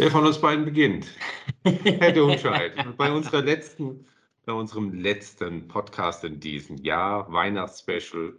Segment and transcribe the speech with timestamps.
[0.00, 1.08] Wer von uns beiden beginnt?
[1.62, 4.06] Herr Domscheit, bei unserer letzten,
[4.46, 8.32] bei unserem letzten Podcast in diesem Jahr, Weihnachtsspecial.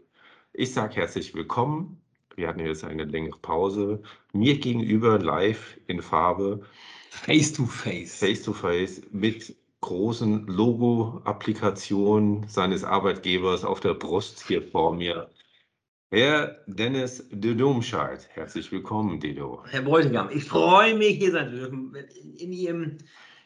[0.54, 2.02] Ich sage herzlich willkommen.
[2.36, 4.02] Wir hatten jetzt eine längere Pause.
[4.34, 6.64] Mir gegenüber live in Farbe.
[7.12, 8.18] Face to face.
[8.18, 15.30] Face to face mit großen Logo-Applikationen seines Arbeitgebers auf der Brust hier vor mir.
[16.14, 19.64] Herr Dennis de Domscheit, herzlich willkommen, Dido.
[19.70, 21.96] Herr Bräutigam, ich freue mich, hier sein zu dürfen.
[22.38, 22.98] In Ihrem,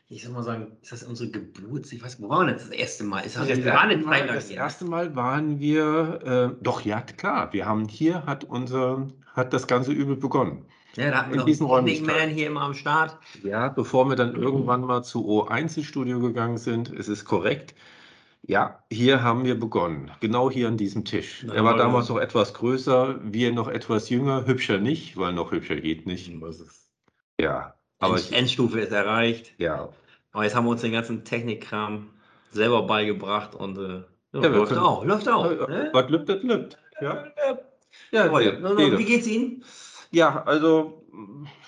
[0.09, 1.93] ich soll mal sagen, ist das unsere Geburt?
[1.93, 3.19] Ich weiß, wo waren wir das, das erste Mal?
[3.19, 6.63] Ist das, Das, wir waren in erste Mal, Thailand das erste Mal waren wir, äh,
[6.63, 10.65] doch ja klar, wir haben hier hat unser, hat das ganze Übel begonnen.
[10.95, 12.19] Ja, da hatten wir in noch diesen Räumlichkeiten.
[12.19, 13.15] Man hier immer am Start.
[13.43, 17.75] Ja, bevor wir dann irgendwann mal zu O1 ins Studio gegangen sind, es ist korrekt.
[18.47, 21.43] Ja, hier haben wir begonnen, genau hier an diesem Tisch.
[21.47, 25.51] Na, Er war damals noch etwas größer, wir noch etwas jünger, hübscher nicht, weil noch
[25.51, 26.31] hübscher geht nicht.
[27.39, 29.53] Ja, aber End, Endstufe ist erreicht.
[29.57, 29.89] ja,
[30.31, 32.09] Aber jetzt haben wir uns den ganzen Technikkram
[32.51, 35.49] selber beigebracht und äh, ja, wir läuft können- auch, läuft auch.
[35.67, 35.89] Ne?
[35.91, 36.77] was lübt, das lübt.
[37.01, 37.25] Ja,
[38.11, 38.97] ja, na, Dido.
[38.99, 39.63] Wie geht's Ihnen?
[40.11, 41.03] Ja, also,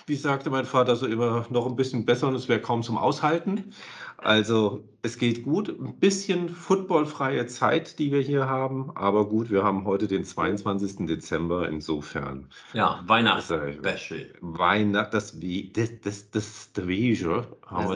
[0.06, 2.96] wie sagte mein Vater so immer, noch ein bisschen besser und es wäre kaum zum
[2.96, 3.74] Aushalten.
[4.18, 5.68] Also, es geht gut.
[5.68, 8.90] Ein bisschen footballfreie Zeit, die wir hier haben.
[8.96, 11.06] Aber gut, wir haben heute den 22.
[11.06, 11.68] Dezember.
[11.68, 14.34] Insofern, Ja, Weihnachtsspecial.
[14.40, 16.72] Weihnacht, das, Wie- das, das, das, das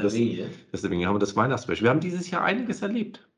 [0.00, 0.50] das, Deswegen.
[0.72, 1.84] deswegen haben wir das Weihnachtsspecial.
[1.84, 3.28] Wir haben dieses Jahr einiges erlebt.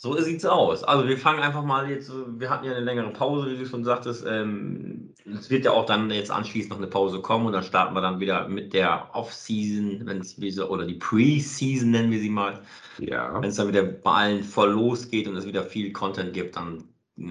[0.00, 0.84] So sieht's aus.
[0.84, 3.66] Also wir fangen einfach mal jetzt, so- wir hatten ja eine längere Pause, wie du
[3.66, 4.24] schon sagtest.
[4.28, 7.94] Ähm, es wird ja auch dann jetzt anschließend noch eine Pause kommen und dann starten
[7.94, 12.20] wir dann wieder mit der Off-Season, wenn es wie so, oder die Pre-Season nennen wir
[12.20, 12.62] sie mal.
[12.98, 16.54] Ja, Wenn es dann wieder bei allen voll losgeht und es wieder viel Content gibt,
[16.56, 16.84] dann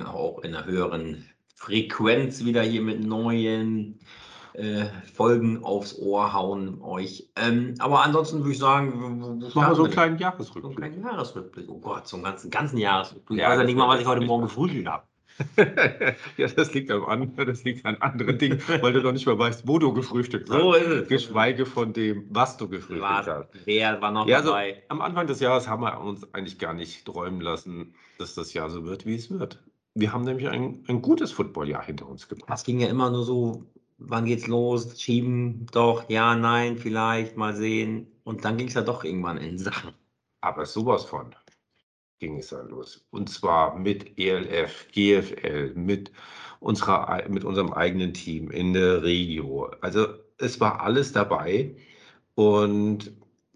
[0.06, 4.00] auch in einer höheren Frequenz wieder hier mit neuen
[4.58, 7.30] äh, Folgen aufs Ohr hauen euch.
[7.36, 10.78] Ähm, aber ansonsten würde ich sagen, machen wir so einen kleinen so einen Jahresrückblick.
[10.78, 11.70] kleinen Jahresrückblick.
[11.70, 13.40] Oh Gott, zum ganzen, ganzen Jahresrückblick.
[13.40, 15.04] Ja, ich weiß ja nicht mal, was ich heute Morgen gefrühstückt habe.
[16.38, 19.38] ja, das liegt am anderen, das liegt an anderen Dingen, weil du noch nicht mal
[19.38, 20.60] weißt, wo du gefrühstückt hast.
[20.60, 21.08] So ist es.
[21.08, 23.50] Geschweige von dem, was du gefrühstückt War, hast.
[23.66, 24.82] wer war noch Ja, also dabei?
[24.90, 28.72] am Anfang des Jahres haben wir uns eigentlich gar nicht träumen lassen, dass das Jahr
[28.72, 29.62] so wird, wie es wird.
[29.94, 32.50] Wir haben nämlich ein, ein gutes Footballjahr hinter uns gebracht.
[32.50, 33.64] Das ging ja immer nur so,
[33.98, 35.00] wann geht's los?
[35.00, 38.08] Schieben, doch, ja, nein, vielleicht, mal sehen.
[38.24, 39.94] Und dann ging es ja doch irgendwann in Sachen.
[40.42, 41.36] Aber sowas von
[42.20, 43.06] ging es dann los.
[43.12, 46.12] Und zwar mit ELF, GFL, mit,
[46.60, 49.70] unserer, mit unserem eigenen Team in der Regio.
[49.82, 51.76] Also es war alles dabei.
[52.36, 53.12] Und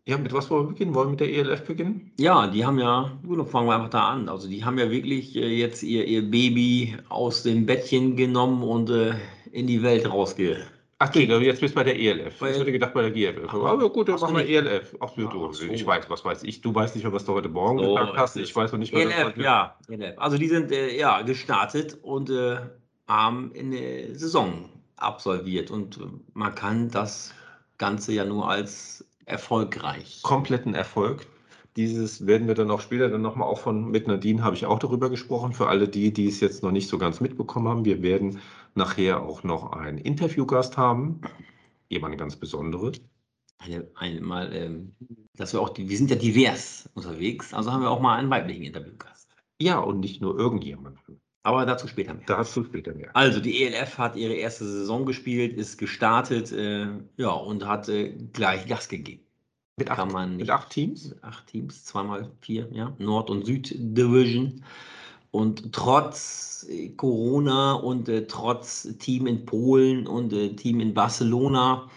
[0.06, 0.96] ja, mit was wollen wir beginnen?
[0.96, 2.12] Wollen wir mit der ELF beginnen?
[2.19, 4.29] Ja, die haben ja, gut, dann fangen wir einfach da an.
[4.29, 8.90] Also die haben ja wirklich äh, jetzt ihr, ihr Baby aus dem Bettchen genommen und
[8.90, 9.13] äh,
[9.52, 10.58] in die Welt rausge...
[11.04, 12.38] Ach nee, jetzt bist du bei der ELF.
[12.38, 13.34] Bei- ich hätte gedacht bei der.
[13.48, 14.96] Ach, Aber gut, dann machen wir ELF.
[15.00, 15.66] Ach, du, ach so.
[15.66, 16.62] ich weiß, was weiß ich.
[16.62, 18.38] Du weißt nicht mehr, was du heute Morgen So gesagt hast.
[18.38, 20.20] Ich weiß noch nicht, was ELF, ja, ELF.
[20.20, 22.58] Also die sind äh, ja gestartet und äh,
[23.08, 25.72] haben eine Saison absolviert.
[25.72, 26.02] Und äh,
[26.36, 27.34] man kann das
[27.80, 30.20] Ganze ja nur als erfolgreich.
[30.22, 31.26] kompletten Erfolg.
[31.78, 34.78] Dieses werden wir dann auch später dann nochmal auch von, mit Nadine habe ich auch
[34.78, 35.54] darüber gesprochen.
[35.54, 38.40] Für alle die, die es jetzt noch nicht so ganz mitbekommen haben, wir werden
[38.76, 41.22] nachher auch noch einen Interviewgast haben.
[41.90, 43.02] Jemand ganz Besonderes.
[43.96, 44.96] Einmal, ähm,
[45.36, 48.30] dass wir auch, die, wir sind ja divers unterwegs, also haben wir auch mal einen
[48.30, 49.30] weiblichen Interviewgast.
[49.62, 51.22] Ja, und nicht nur irgendjemanden.
[51.44, 52.26] Aber dazu später mehr.
[52.26, 53.16] Dazu später mehr.
[53.16, 58.14] Also die ELF hat ihre erste Saison gespielt, ist gestartet, äh, ja, und hat äh,
[58.34, 59.24] gleich Gas gegeben.
[59.78, 60.52] Mit acht, Kann man mit nicht.
[60.52, 61.16] acht Teams?
[61.22, 64.64] Acht Teams, zweimal vier, ja, Nord- und Süd-Division.
[65.31, 71.90] Und trotz äh, Corona und äh, trotz Team in Polen und äh, Team in Barcelona,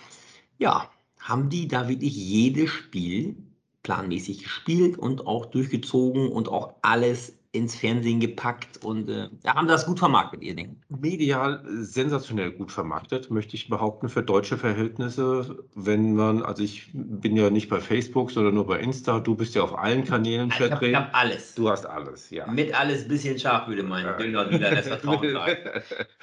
[0.58, 3.36] ja, haben die da wirklich jedes Spiel
[3.82, 9.86] planmäßig gespielt und auch durchgezogen und auch alles ins Fernsehen gepackt und äh, haben das
[9.86, 10.76] gut vermarktet, ihr Ding.
[10.88, 15.64] Medial sensationell gut vermarktet, möchte ich behaupten, für deutsche Verhältnisse.
[15.74, 19.20] Wenn man, also ich bin ja nicht bei Facebook, sondern nur bei Insta.
[19.20, 20.96] Du bist ja auf allen Kanälen Ich habe vertreten.
[20.96, 21.54] hab alles.
[21.54, 22.46] Du hast alles, ja.
[22.50, 24.12] Mit alles bisschen scharf, würde mein Ja.
[24.14, 25.56] Döner wieder des Vertrauens sagen.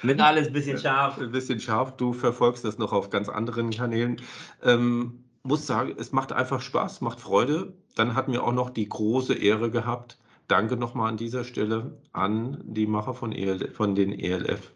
[0.02, 1.18] Mit alles bisschen scharf.
[1.18, 4.20] Ein bisschen scharf, du verfolgst das noch auf ganz anderen Kanälen.
[4.62, 7.72] Ähm, muss sagen, es macht einfach Spaß, macht Freude.
[7.96, 10.18] Dann hatten wir auch noch die große Ehre gehabt.
[10.48, 14.72] Danke nochmal an dieser Stelle an die Macher von, ELF, von den ELF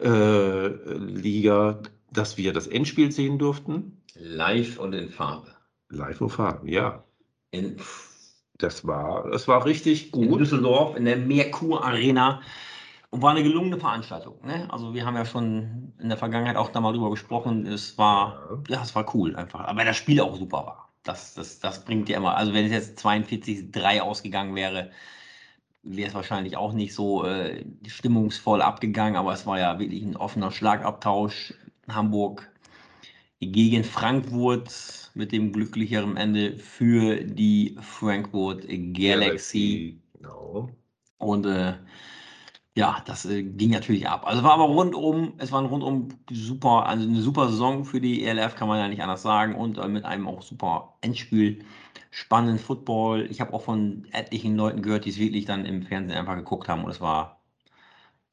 [0.00, 1.80] äh, Liga,
[2.12, 4.02] dass wir das Endspiel sehen durften.
[4.14, 5.48] Live und in Farbe.
[5.90, 7.04] Live und Farben, ja.
[7.50, 7.76] In,
[8.58, 10.40] Das war, das war richtig in gut.
[10.40, 12.40] Düsseldorf in der Merkur Arena.
[13.10, 14.44] Und war eine gelungene Veranstaltung.
[14.44, 14.70] Ne?
[14.70, 17.64] Also wir haben ja schon in der Vergangenheit auch da mal drüber gesprochen.
[17.66, 19.60] Es war, ja, ja es war cool einfach.
[19.60, 20.87] Aber das Spiel auch super war.
[21.02, 22.36] Das, das, das bringt ja immer.
[22.36, 24.90] Also wenn es jetzt 42-3 ausgegangen wäre,
[25.82, 29.16] wäre es wahrscheinlich auch nicht so äh, stimmungsvoll abgegangen.
[29.16, 31.54] Aber es war ja wirklich ein offener Schlagabtausch.
[31.88, 32.50] Hamburg
[33.40, 38.92] gegen Frankfurt mit dem glücklicheren Ende für die Frankfurt Galaxy.
[38.92, 40.70] Galaxy genau.
[41.18, 41.74] Und äh,
[42.78, 44.24] ja, das äh, ging natürlich ab.
[44.24, 48.54] Also war aber rundum, es war rundum super, also eine super Saison für die ELF,
[48.54, 49.56] kann man ja nicht anders sagen.
[49.56, 51.64] Und äh, mit einem auch super Endspiel,
[52.12, 53.26] spannenden Football.
[53.30, 56.68] Ich habe auch von etlichen Leuten gehört, die es wirklich dann im Fernsehen einfach geguckt
[56.68, 56.84] haben.
[56.84, 57.40] Und es war,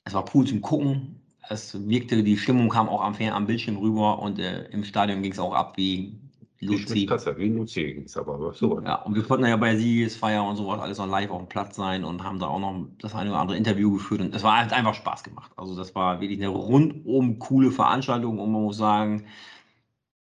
[0.06, 1.22] es war cool zum Gucken.
[1.50, 5.32] Es wirkte, die Stimmung kam auch am, am Bildschirm rüber und äh, im Stadion ging
[5.32, 6.20] es auch ab wie
[6.66, 7.10] Luzi.
[7.38, 8.82] Wie Luzi ging es aber, so.
[8.82, 11.76] Ja, und wir konnten ja bei Siegesfeier und sowas alles noch live auf dem Platz
[11.76, 14.58] sein und haben da auch noch das eine oder andere Interview geführt und es war
[14.58, 15.52] halt einfach Spaß gemacht.
[15.56, 19.26] Also das war wirklich eine rundum coole Veranstaltung und man muss sagen,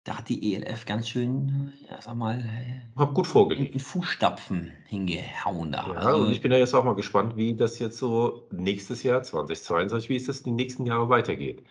[0.05, 2.43] da hat die ELF ganz schön, ja, sag mal,
[2.97, 3.75] Hab gut vorgelegt.
[3.75, 5.87] in Fußstapfen hingehauen da.
[5.87, 9.05] Ja, also, und ich bin ja jetzt auch mal gespannt, wie das jetzt so nächstes
[9.05, 11.63] Jahr, 2022, wie es das die nächsten Jahre weitergeht.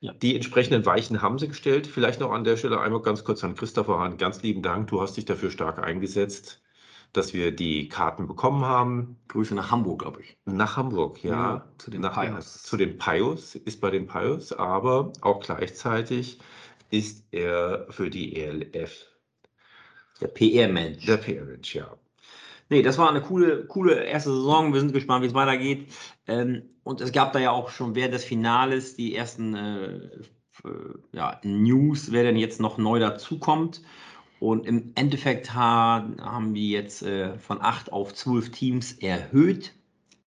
[0.00, 0.12] Ja.
[0.12, 1.86] Die entsprechenden Weichen haben sie gestellt.
[1.86, 4.18] Vielleicht noch an der Stelle einmal ganz kurz an Christopher Hahn.
[4.18, 4.88] Ganz lieben Dank.
[4.88, 6.62] Du hast dich dafür stark eingesetzt,
[7.12, 9.16] dass wir die Karten bekommen haben.
[9.28, 10.36] Grüße nach Hamburg, glaube ich.
[10.44, 11.30] Nach Hamburg, ja.
[11.30, 12.62] ja zu den nach, Pios.
[12.62, 16.38] Zu den Pios, ist bei den Pios, aber auch gleichzeitig
[16.90, 19.06] ist er für die ELF.
[20.20, 21.06] Der PR-Mensch.
[21.06, 21.96] Der PR-Mensch, ja.
[22.68, 24.72] Nee, das war eine coole, coole erste Saison.
[24.72, 25.92] Wir sind gespannt, wie es weitergeht.
[26.26, 30.08] Ähm, und es gab da ja auch schon während des Finales die ersten äh,
[31.10, 33.82] ja, News, wer denn jetzt noch neu dazukommt.
[34.38, 39.74] Und im Endeffekt haben die jetzt äh, von acht auf zwölf Teams erhöht.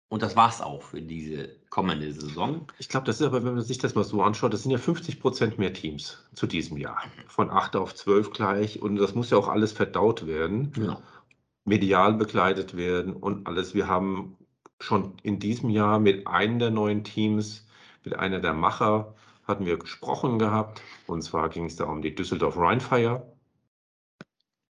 [0.09, 2.67] Und das war es auch für diese kommende Saison.
[2.77, 4.79] Ich glaube, das ist aber, wenn man sich das mal so anschaut, das sind ja
[4.79, 7.03] 50 Prozent mehr Teams zu diesem Jahr.
[7.27, 8.81] Von 8 auf 12 gleich.
[8.81, 11.01] Und das muss ja auch alles verdaut werden, genau.
[11.63, 13.73] medial begleitet werden und alles.
[13.73, 14.35] Wir haben
[14.79, 17.67] schon in diesem Jahr mit einem der neuen Teams,
[18.03, 19.13] mit einer der Macher,
[19.45, 20.81] hatten wir gesprochen gehabt.
[21.07, 23.33] Und zwar ging es da um die Düsseldorf Rheinfire.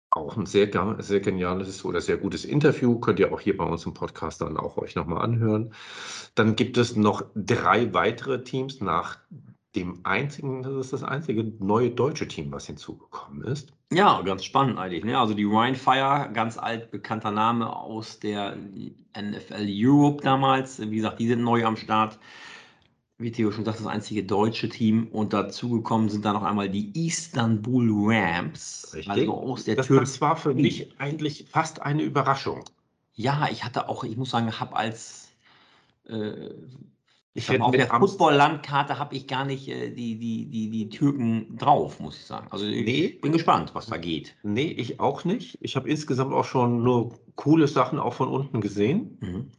[0.09, 0.69] Auch ein sehr,
[0.99, 2.99] sehr geniales oder sehr gutes Interview.
[2.99, 5.73] Könnt ihr auch hier bei uns im Podcast dann auch euch nochmal anhören.
[6.35, 9.17] Dann gibt es noch drei weitere Teams nach
[9.75, 13.73] dem einzigen, das ist das einzige neue deutsche Team, was hinzugekommen ist.
[13.91, 15.03] Ja, ganz spannend eigentlich.
[15.03, 15.17] Ne?
[15.17, 18.55] Also die Rhine Fire, ganz alt bekannter Name aus der
[19.19, 20.79] NFL Europe damals.
[20.79, 22.19] Wie gesagt, die sind neu am Start
[23.23, 25.07] wie Theo schon sagt, das einzige deutsche Team.
[25.07, 28.91] Und dazugekommen sind dann noch einmal die Istanbul Rams.
[28.93, 29.09] Richtig.
[29.09, 32.63] Also aus der das, das war für mich eigentlich fast eine Überraschung.
[33.15, 35.29] Ja, ich hatte auch, ich muss sagen, habe als
[36.07, 36.49] äh,
[37.33, 41.57] ich habe auf der Football-Landkarte habe ich gar nicht äh, die, die, die, die Türken
[41.57, 42.47] drauf, muss ich sagen.
[42.51, 43.07] Also ich nee.
[43.21, 44.35] bin gespannt, was da geht.
[44.43, 45.57] Nee, ich auch nicht.
[45.61, 49.17] Ich habe insgesamt auch schon nur coole Sachen auch von unten gesehen.
[49.21, 49.51] Mhm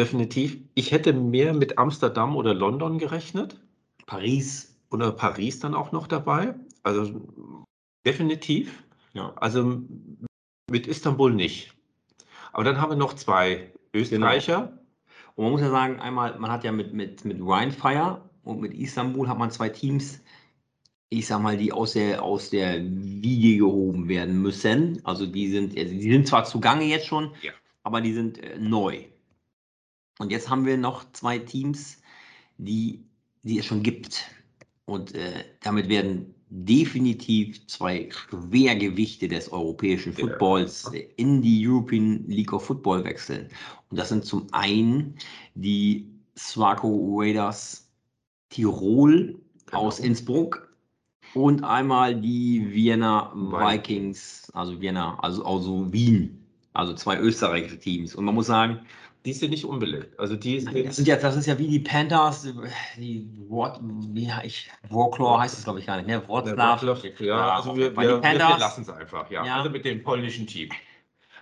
[0.00, 0.58] definitiv.
[0.74, 3.60] Ich hätte mehr mit Amsterdam oder London gerechnet.
[4.06, 4.74] Paris.
[4.90, 6.54] Oder Paris dann auch noch dabei.
[6.82, 7.20] Also
[8.06, 8.82] definitiv.
[9.12, 9.32] Ja.
[9.36, 9.82] Also
[10.70, 11.74] mit Istanbul nicht.
[12.52, 14.66] Aber dann haben wir noch zwei Österreicher.
[14.66, 14.80] Genau.
[15.34, 18.74] Und man muss ja sagen, einmal, man hat ja mit, mit, mit Rheinfire und mit
[18.74, 20.20] Istanbul hat man zwei Teams,
[21.08, 25.00] ich sag mal, die aus der, aus der Wiege gehoben werden müssen.
[25.04, 27.52] Also die sind, also die sind zwar zugange jetzt schon, ja.
[27.82, 29.04] aber die sind äh, neu.
[30.18, 32.00] Und jetzt haben wir noch zwei Teams,
[32.58, 33.04] die,
[33.42, 34.30] die es schon gibt.
[34.84, 42.64] Und äh, damit werden definitiv zwei Schwergewichte des europäischen Footballs in die European League of
[42.64, 43.48] Football wechseln.
[43.88, 45.14] Und das sind zum einen
[45.54, 47.88] die Swaco Raiders
[48.50, 49.78] Tirol genau.
[49.78, 50.74] aus Innsbruck
[51.34, 58.16] und einmal die Vienna Vikings, also Vienna, also, also Wien, also zwei österreichische Teams.
[58.16, 58.80] Und man muss sagen,
[59.24, 60.18] die sind nicht unbelegt.
[60.18, 62.48] Also die sind, das, sind ja, das ist ja wie die Panthers,
[62.96, 66.22] die Wort, wie ich, Warclaw heißt es glaube ich gar nicht, ne?
[66.26, 66.78] Wroclaw.
[67.18, 69.44] Ja, ja, also wir, wir, wir lassen es einfach, ja.
[69.44, 69.56] ja.
[69.56, 70.70] Also mit dem polnischen Team.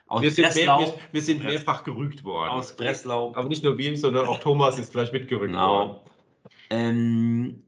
[0.08, 2.50] Aus wir, sind mehr, wir, sind mehrfach gerügt worden.
[2.50, 3.32] Aus Breslau.
[3.36, 5.68] Aber nicht nur wir, sondern auch Thomas ist vielleicht mitgerückt genau.
[5.68, 5.96] worden.
[6.70, 7.62] Ähm,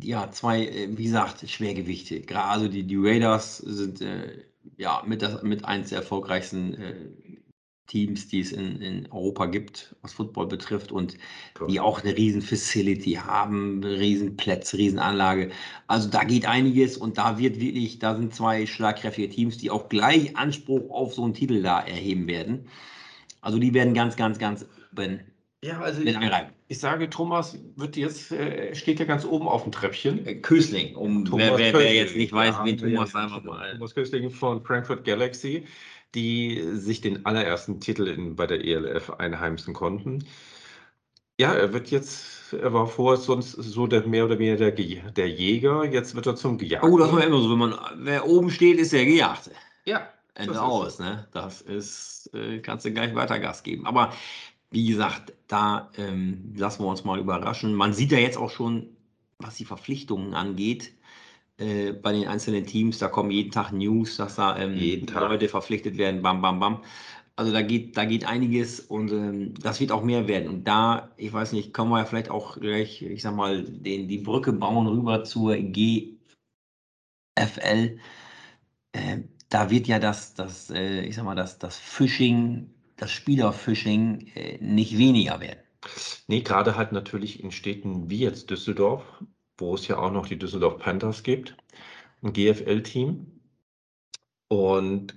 [0.00, 2.22] ja, zwei, äh, wie gesagt, Schwergewichte.
[2.36, 4.44] Also die, die Raiders sind äh,
[4.76, 6.94] ja mit, das, mit eins der erfolgreichsten äh,
[7.88, 11.16] Teams, die es in, in Europa gibt, was Football betrifft und
[11.54, 11.68] Klar.
[11.68, 15.50] die auch eine riesen Facility haben, riesen Plätze, riesen Anlage.
[15.88, 19.88] Also da geht einiges und da wird wirklich, da sind zwei schlagkräftige Teams, die auch
[19.88, 22.68] gleich Anspruch auf so einen Titel da erheben werden.
[23.40, 25.20] Also die werden ganz, ganz, ganz ben,
[25.62, 26.16] ja, also ich,
[26.70, 30.26] Ich sage, Thomas wird jetzt, äh, steht ja ganz oben auf dem Treppchen.
[30.26, 33.42] Äh, Kösling, um Thomas wer, wer, wer jetzt nicht weiß, Ja, wen Thomas ja einfach
[33.42, 33.72] mal.
[33.72, 35.66] Thomas Kösling von Frankfurt Galaxy,
[36.14, 40.24] die sich den allerersten Titel in, bei der ELF einheimsen konnten.
[41.40, 45.28] Ja, er wird jetzt, er war vorher sonst so der mehr oder weniger der, der
[45.30, 46.92] Jäger, jetzt wird er zum Gejagten.
[46.92, 49.52] Oh, das war immer so, wenn man, wer oben steht, ist der Gejagte.
[49.84, 51.28] Ja, Ende Das ist aus, ne?
[51.32, 53.86] Das ist, äh, kannst du gleich weiter Gas geben.
[53.86, 54.12] Aber
[54.70, 57.74] wie gesagt, da ähm, lassen wir uns mal überraschen.
[57.74, 58.96] Man sieht ja jetzt auch schon,
[59.38, 60.92] was die Verpflichtungen angeht,
[61.58, 65.28] äh, bei den einzelnen Teams, da kommen jeden Tag News, dass da ähm, Jeden Tag.
[65.28, 66.82] Leute verpflichtet werden, bam, bam, bam.
[67.36, 70.48] Also da geht, da geht einiges und ähm, das wird auch mehr werden.
[70.48, 74.08] Und da, ich weiß nicht, können wir ja vielleicht auch gleich, ich sag mal, den,
[74.08, 76.18] die Brücke bauen rüber zur GFL.
[78.92, 84.26] Äh, da wird ja das, das äh, ich sag mal, das, das Phishing, das Spielerphishing
[84.34, 85.60] äh, nicht weniger werden.
[86.26, 89.02] Nee, gerade halt natürlich in Städten wie jetzt Düsseldorf,
[89.56, 91.56] wo es ja auch noch die Düsseldorf Panthers gibt,
[92.22, 93.26] ein GFL-Team.
[94.48, 95.14] Und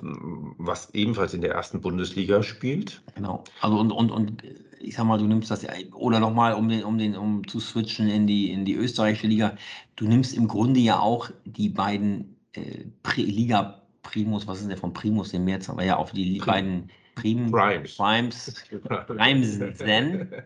[0.00, 3.02] mm, was ebenfalls in der ersten Bundesliga spielt.
[3.14, 3.44] Genau.
[3.60, 6.68] Also und, und, und äh, ich sag mal, du nimmst das ja, oder nochmal, um
[6.68, 9.56] den, um den, um zu switchen in die, in die österreichische Liga,
[9.96, 12.84] du nimmst im Grunde ja auch die beiden äh,
[13.16, 16.90] Liga Primus, was ist denn von Primus im März, aber ja, auf die Prim- beiden
[17.14, 17.96] Prim Primes.
[17.96, 18.64] Primes,
[19.06, 19.74] Primsen,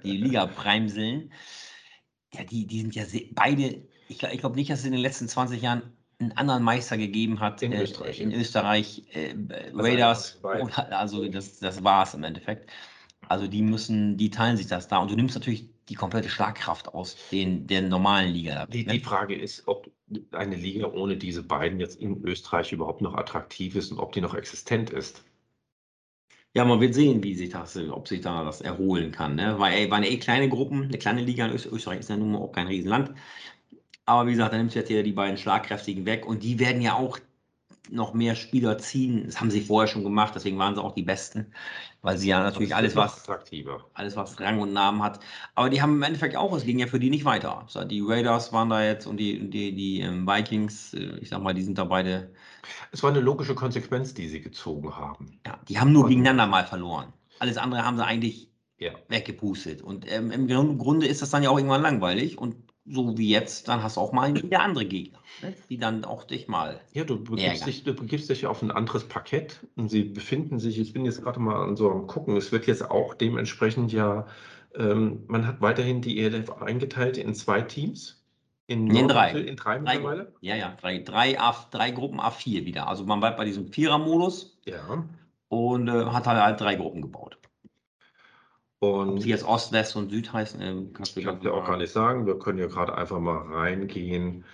[0.05, 1.33] die Liga Primseln,
[2.35, 4.93] ja, die, die sind ja sehr, beide, ich glaube ich glaub nicht, dass es in
[4.93, 5.83] den letzten 20 Jahren
[6.19, 8.39] einen anderen Meister gegeben hat In äh, Österreich, in ja.
[8.39, 9.35] Österreich äh,
[9.75, 10.39] Raiders,
[10.91, 12.71] also das, das war es im Endeffekt.
[13.29, 16.95] Also die müssen, die teilen sich das da und du nimmst natürlich die komplette Schlagkraft
[16.95, 18.67] aus den, der normalen Liga.
[18.67, 19.01] Die, die?
[19.01, 19.91] Frage ist, ob
[20.33, 24.21] eine Liga ohne diese beiden jetzt in Österreich überhaupt noch attraktiv ist und ob die
[24.21, 25.25] noch existent ist.
[26.55, 29.35] Ja, man wird sehen, wie sich das, ob sich da das erholen kann.
[29.35, 29.59] Ne?
[29.59, 32.33] Weil ey, waren eh kleine Gruppen, eine kleine Liga in Öst Österreich ist ja nun
[32.33, 33.13] mal auch kein Riesenland.
[34.07, 36.81] Aber wie gesagt, da nimmst du jetzt hier die beiden Schlagkräftigen weg und die werden
[36.81, 37.19] ja auch
[37.91, 39.25] noch mehr Spieler ziehen.
[39.27, 41.53] Das haben sie vorher schon gemacht, deswegen waren sie auch die Besten,
[42.03, 43.85] weil sie ja natürlich alles was, attraktiver.
[43.95, 45.21] alles was Rang und Namen hat.
[45.55, 47.67] Aber die haben im Endeffekt auch, es ging ja für die nicht weiter.
[47.91, 51.55] Die Raiders waren da jetzt und die, die, die ähm, Vikings, äh, ich sag mal,
[51.55, 52.33] die sind da beide,
[52.93, 55.39] Es war eine logische Konsequenz, die sie gezogen haben.
[55.47, 57.13] ja, die haben nur Und- gegeneinander mal verloren.
[57.39, 58.93] Alles andere haben sie eigentlich Ja.
[59.09, 59.83] weggepustet.
[59.83, 62.39] Und ähm, im Grund- Grunde ist das dann ja auch irgendwann langweilig.
[62.39, 62.57] Und
[62.89, 65.55] so wie jetzt, dann hast du auch mal wieder andere Gegner, ne?
[65.69, 66.81] die dann auch dich mal.
[66.93, 70.79] Ja, du begibst, dich, du begibst dich auf ein anderes Parkett und sie befinden sich,
[70.79, 74.27] ich bin jetzt gerade mal an so am gucken, es wird jetzt auch dementsprechend ja,
[74.75, 78.23] ähm, man hat weiterhin die ELF eingeteilt in zwei Teams.
[78.69, 79.31] In, in drei.
[79.33, 80.33] In drei Drei, mittlerweile?
[80.41, 82.89] ja, ja, drei, drei, A, drei Gruppen A4 wieder.
[82.89, 85.05] Also man bleibt bei diesem Vierer-Modus Ja.
[85.49, 87.39] und äh, hat halt, halt drei Gruppen gebaut.
[88.79, 91.79] Und sie jetzt Ost, West und Süd heißen, ähm, kannst du ich dir auch gar
[91.79, 94.45] nicht sagen, wir können ja gerade einfach mal reingehen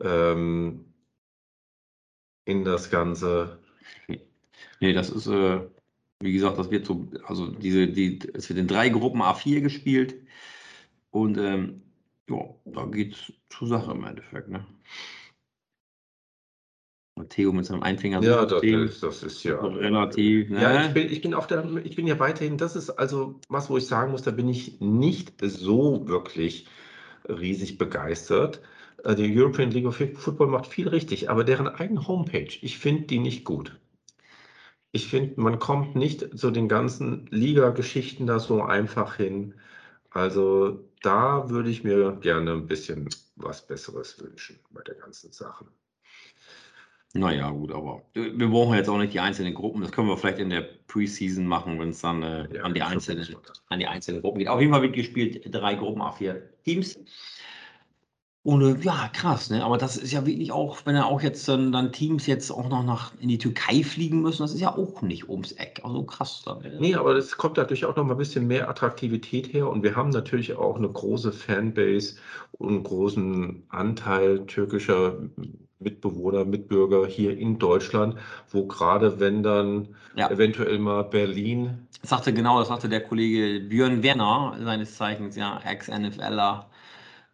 [0.00, 0.84] ähm,
[2.44, 3.58] in das Ganze.
[4.80, 5.60] Nee, das ist, äh,
[6.20, 10.14] wie gesagt, das wird so, also diese, die, es wird in drei Gruppen A4 gespielt
[11.10, 11.82] und ähm,
[12.28, 14.64] ja, da geht's zur Sache im Endeffekt, ne?
[17.28, 19.58] Theo mit seinem Einfinger Ja, das ist, das ist ja.
[19.58, 20.60] relativ, ne?
[20.60, 23.70] Ja, ich bin, ich bin auf der, ich bin ja weiterhin, das ist also was,
[23.70, 26.68] wo ich sagen muss, da bin ich nicht so wirklich
[27.28, 28.60] riesig begeistert.
[29.04, 33.04] Äh, Die European League of Football macht viel richtig, aber deren eigene Homepage, ich finde
[33.06, 33.78] die nicht gut.
[34.92, 39.54] Ich finde, man kommt nicht zu den ganzen Liga-Geschichten da so einfach hin.
[40.10, 45.66] Also da würde ich mir gerne ein bisschen was Besseres wünschen bei der ganzen Sache.
[47.14, 49.80] Naja, gut, aber wir brauchen jetzt auch nicht die einzelnen Gruppen.
[49.80, 52.82] Das können wir vielleicht in der Preseason machen, wenn es dann äh, Ja, an, die
[52.82, 53.62] einzelnen, das.
[53.68, 54.48] an die einzelnen Gruppen geht.
[54.48, 56.98] Auf jeden Fall wird gespielt, drei Gruppen, A4 Teams.
[58.42, 59.64] Und äh, ja, krass, ne?
[59.64, 62.68] Aber das ist ja wirklich auch, wenn er auch jetzt dann, dann Teams jetzt auch
[62.68, 65.80] noch nach in die Türkei fliegen müssen, das ist ja auch nicht ums Eck.
[65.82, 66.42] Also krass.
[66.44, 69.68] Da, äh, Nee, aber es kommt dadurch auch noch mal ein bisschen mehr Attraktivität her
[69.68, 72.16] und wir haben natürlich auch eine große Fanbase
[72.52, 75.18] und einen großen Anteil türkischer
[75.78, 78.16] Mitbewohner, Mitbürger hier in Deutschland,
[78.50, 80.30] wo gerade wenn dann Ja.
[80.30, 85.60] eventuell mal Berlin, Das sagte genau, das sagte der Kollege Björn Werner, seines Zeichens ja
[85.64, 86.70] Ex-NFLer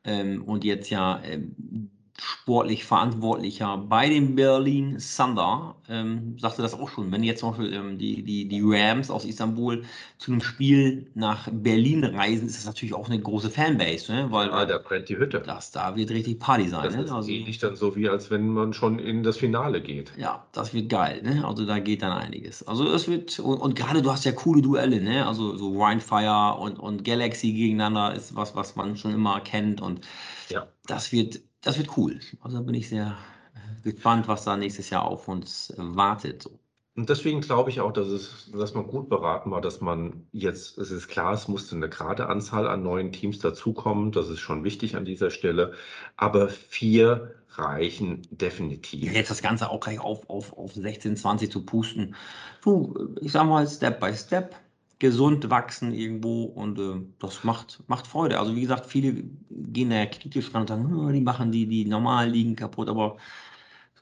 [0.05, 1.91] ähm, und jetzt ja ähm,
[2.23, 7.11] sportlich Verantwortlicher bei den Berlin Thunder ähm, sagte das auch schon.
[7.13, 9.85] Wenn jetzt zum Beispiel ähm, die, die, die Rams aus Istanbul
[10.19, 14.31] zu einem Spiel nach Berlin reisen, ist das natürlich auch eine große Fanbase, ne?
[14.31, 15.41] weil Ah, da brennt die Hütte.
[15.43, 16.85] das da wird richtig Party sein.
[16.85, 17.03] Das ne?
[17.05, 20.13] ist Also, ähnlich dann so, wie als wenn man schon in das Finale geht.
[20.15, 21.23] ja, das wird geil.
[21.23, 21.47] Ne?
[21.47, 22.63] Also da geht dann einiges.
[22.67, 25.27] Also es wird, und, und gerade du hast ja coole Duelle, ne?
[25.27, 30.07] also so Windfire und, und Galaxy gegeneinander ist was, was man schon immer kennt und
[30.49, 30.73] Ja.
[30.87, 32.21] das wird, das wird cool.
[32.43, 33.17] Also da bin ich sehr
[33.55, 36.49] äh, gespannt, was da nächstes Jahr auf uns wartet.
[36.95, 40.77] Und deswegen glaube ich auch, dass, es, dass man gut beraten war, dass man jetzt,
[40.77, 44.63] es ist klar, es musste eine gerade Anzahl an neuen Teams dazukommen, das ist schon
[44.63, 45.73] wichtig an dieser Stelle,
[46.17, 49.05] aber vier reichen definitiv.
[49.05, 52.15] Ja, jetzt das Ganze auch gleich auf, auf, auf 16, 20 zu pusten.
[52.63, 54.55] Du, ich sag mal, Step by Step,
[55.03, 58.39] gesund wachsen irgendwo und äh, das macht, macht Freude.
[58.39, 61.67] Also wie gesagt, viele gehen da ja kritisch ran und sagen, "Oh, die machen die,
[61.67, 63.17] die normalen Ligen kaputt, aber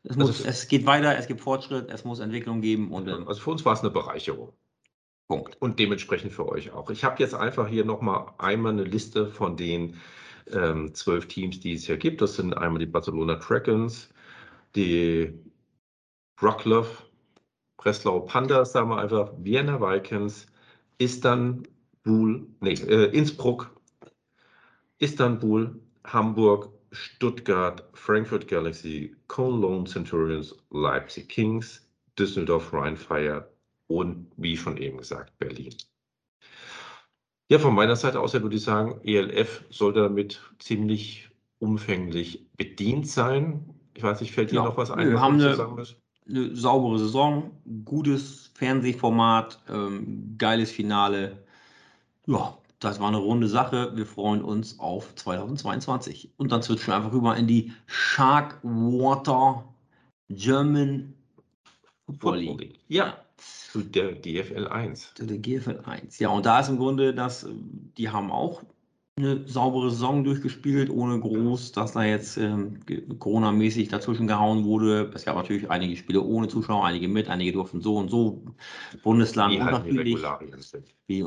[0.05, 3.27] es, muss, Also- es geht weiter, es gibt Fortschritt, es muss Entwicklung geben und ähm,
[3.27, 4.53] Also für uns war es eine Bereicherung.
[5.27, 5.57] Punkt.
[5.63, 6.91] Und dementsprechend für euch auch.
[6.91, 9.97] Ich habe jetzt einfach hier nochmal einmal eine Liste von den
[10.53, 12.21] ähm, zwölf Teams, die es hier gibt.
[12.21, 14.11] Das sind einmal die Barcelona Dragons,
[14.75, 15.33] die
[16.41, 16.87] Wroclaw,
[17.79, 20.47] Breslau Pandas, sagen wir einfach, Vienna Vikings,
[21.01, 23.75] Istanbul, nee, äh, Innsbruck,
[24.99, 31.89] Istanbul, Hamburg, Stuttgart, Frankfurt Galaxy, Cologne Centurions, Leipzig Kings,
[32.19, 33.51] Düsseldorf Rheinfire
[33.89, 35.75] und wie schon eben gesagt, Berlin.
[37.51, 43.09] Ja, von meiner Seite aus her würde ich sagen, ELF sollte damit ziemlich umfänglich bedient
[43.09, 43.75] sein.
[43.95, 45.09] Ich weiß nicht, fällt dir Ja, noch was ein?
[45.11, 45.97] wir was haben eine-?
[46.31, 47.51] Eine saubere Saison,
[47.85, 51.45] gutes Fernsehformat, ähm, geiles Finale.
[52.27, 53.97] Ja, das war eine runde Sache.
[53.97, 56.31] Wir freuen uns auf 2022.
[56.37, 59.65] Und dann switchen wir einfach rüber in die Sharkwater
[60.29, 61.15] German
[62.07, 62.79] Football League.
[62.89, 65.15] Ja, zu der GFL 1.
[65.15, 66.19] Zu der GFL 1.
[66.19, 67.51] Ja, und da ist im Grunde das, äh,
[67.99, 68.63] die haben auch
[69.21, 72.81] eine saubere Saison durchgespielt, ohne groß, dass da jetzt ähm,
[73.19, 75.11] Corona-mäßig dazwischen gehauen wurde.
[75.15, 78.43] Es gab natürlich einige Spiele ohne Zuschauer, einige mit, einige durften so und so.
[79.03, 80.23] Bundesland Die halt unterschiedlich,
[81.07, 81.25] wie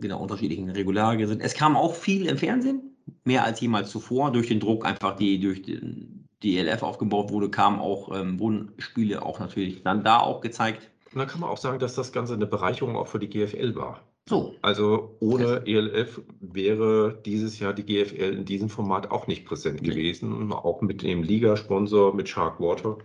[0.00, 1.40] genau, unterschiedlichen Regularien sind.
[1.40, 5.38] Es kam auch viel im Fernsehen, mehr als jemals zuvor, durch den Druck einfach, die
[5.38, 10.18] durch den, die ELF aufgebaut wurde, kamen auch, ähm, wurden Spiele auch natürlich dann da
[10.18, 10.90] auch gezeigt.
[11.12, 13.74] Und dann kann man auch sagen, dass das Ganze eine Bereicherung auch für die GFL
[13.74, 14.00] war.
[14.28, 19.82] So, Also ohne ELF wäre dieses Jahr die GFL in diesem Format auch nicht präsent
[19.82, 19.90] Nee.
[19.90, 20.52] gewesen.
[20.52, 22.98] Auch mit dem Ligasponsor, mit Sharkwater.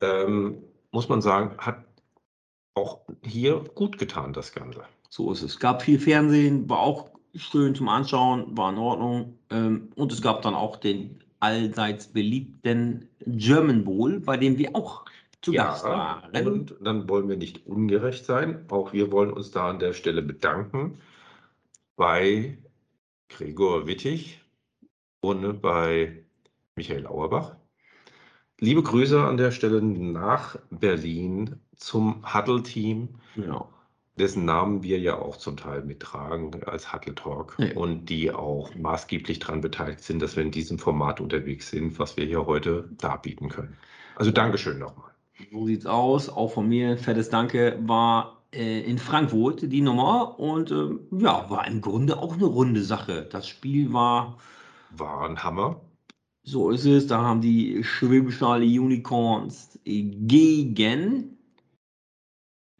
[0.00, 1.84] Ähm, muss man sagen, hat
[2.74, 4.84] auch hier gut getan, das Ganze.
[5.10, 5.58] So ist es.
[5.58, 9.38] Gab viel Fernsehen, war auch schön zum Anschauen, war in Ordnung.
[9.50, 15.04] Ähm, und es gab dann auch den allseits beliebten German Bowl, bei dem wir auch
[15.42, 16.46] zu Gast waren.
[16.46, 18.64] und dann wollen wir nicht ungerecht sein.
[18.70, 21.00] Auch wir wollen uns da an der Stelle bedanken
[21.96, 22.58] bei
[23.28, 24.40] Gregor Wittig
[25.20, 26.24] und bei
[26.76, 27.56] Michael Auerbach.
[28.60, 33.68] Liebe Grüße an der Stelle nach Berlin zum Huddle-Team, Ja.
[34.16, 37.76] dessen Namen wir ja auch zum Teil mittragen als Huddle Talk Ja.
[37.76, 42.16] und die auch maßgeblich daran beteiligt sind, dass wir in diesem Format unterwegs sind, was
[42.16, 43.76] wir hier heute darbieten können.
[44.16, 45.07] Also Dankeschön nochmal.
[45.50, 46.28] So sieht's aus.
[46.28, 51.48] Auch von mir ein fettes Danke war äh, in Frankfurt die Nummer und ähm, ja,
[51.50, 53.26] war im Grunde auch eine runde Sache.
[53.30, 54.38] Das Spiel war,
[54.90, 55.80] War ein Hammer.
[56.44, 61.36] so ist es, da haben die Schwäbisch Hall Unicorns gegen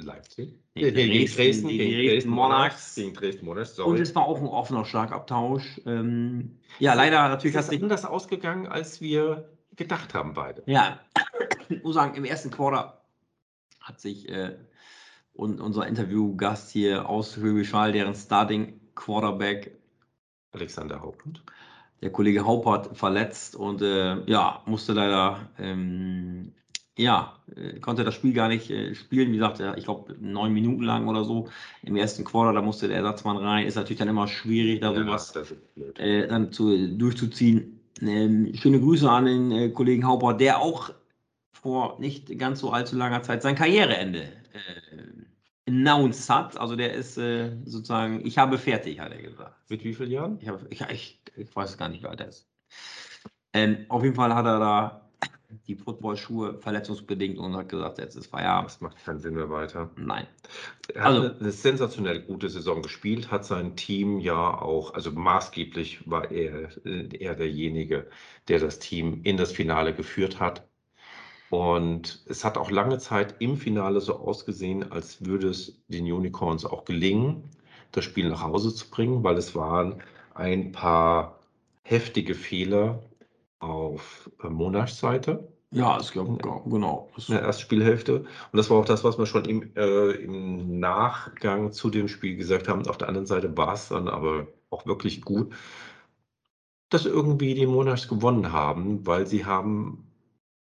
[0.00, 0.54] Leipzig.
[0.74, 2.94] Nee, gegen Dresden, Dresden, die gegen Dresden Dresden Monarchs.
[2.94, 4.00] Gegen Dresden Monarchs, Und sorry.
[4.00, 5.80] es war auch ein offener Schlagabtausch.
[5.86, 7.82] Ähm, ja, leider natürlich Es ist sich.
[7.82, 10.62] anders ausgegangen, als wir gedacht haben beide.
[10.66, 11.00] Ja,
[11.68, 13.00] ich muss sagen, im ersten Quarter
[13.80, 14.56] hat sich äh,
[15.38, 19.78] und unser Interviewgast hier aus Schwäbisch Hall, deren Starting Quarterback,
[20.52, 21.38] Alexander Hauptmann.
[22.02, 26.52] der Kollege Haupert, verletzt und äh, ja, musste leider, ähm,
[26.96, 29.30] ja, äh, konnte das Spiel gar nicht äh, spielen.
[29.30, 31.48] Wie gesagt, ich glaube, neun Minuten lang oder so
[31.82, 33.66] im ersten Quarter, da musste der Ersatzmann rein.
[33.66, 35.98] Ist natürlich dann immer schwierig, da sowas das ist blöd.
[36.00, 37.80] äh, dann zu, durchzuziehen.
[38.00, 40.90] Ähm, schöne Grüße an den äh, Kollegen Hauper, der auch
[41.52, 46.58] vor nicht ganz so allzu langer Zeit sein Karriereende äh, announced hat.
[46.58, 49.54] Also der ist äh, sozusagen, ich habe fertig, hat er gesagt.
[49.68, 50.38] Mit wie vielen Jahren?
[50.40, 52.48] Ich, habe, ich, ich, ich weiß gar nicht, wie alt er ist.
[53.52, 55.08] Ähm, auf jeden Fall hat er da
[55.66, 58.70] die Footballschuhe verletzungsbedingt und hat gesagt, jetzt ist Feierabend.
[58.70, 59.90] Das macht keinen Sinn mehr weiter.
[59.96, 60.26] Nein.
[60.94, 66.08] Er hat also, eine sensationell gute Saison gespielt, hat sein Team ja auch, also maßgeblich
[66.08, 68.08] war er, er derjenige,
[68.48, 70.67] der das Team in das Finale geführt hat.
[71.50, 76.64] Und es hat auch lange Zeit im Finale so ausgesehen, als würde es den Unicorns
[76.64, 77.44] auch gelingen,
[77.92, 80.02] das Spiel nach Hause zu bringen, weil es waren
[80.34, 81.38] ein paar
[81.82, 83.02] heftige Fehler
[83.60, 85.48] auf äh, Monarchs Seite.
[85.70, 86.26] Ja, es gab,
[86.64, 87.10] genau.
[87.16, 88.20] In der ersten Spielhälfte.
[88.20, 92.36] Und das war auch das, was wir schon im, äh, im Nachgang zu dem Spiel
[92.36, 92.86] gesagt haben.
[92.86, 95.52] Auf der anderen Seite war es dann aber auch wirklich gut,
[96.90, 100.07] dass irgendwie die Monarchs gewonnen haben, weil sie haben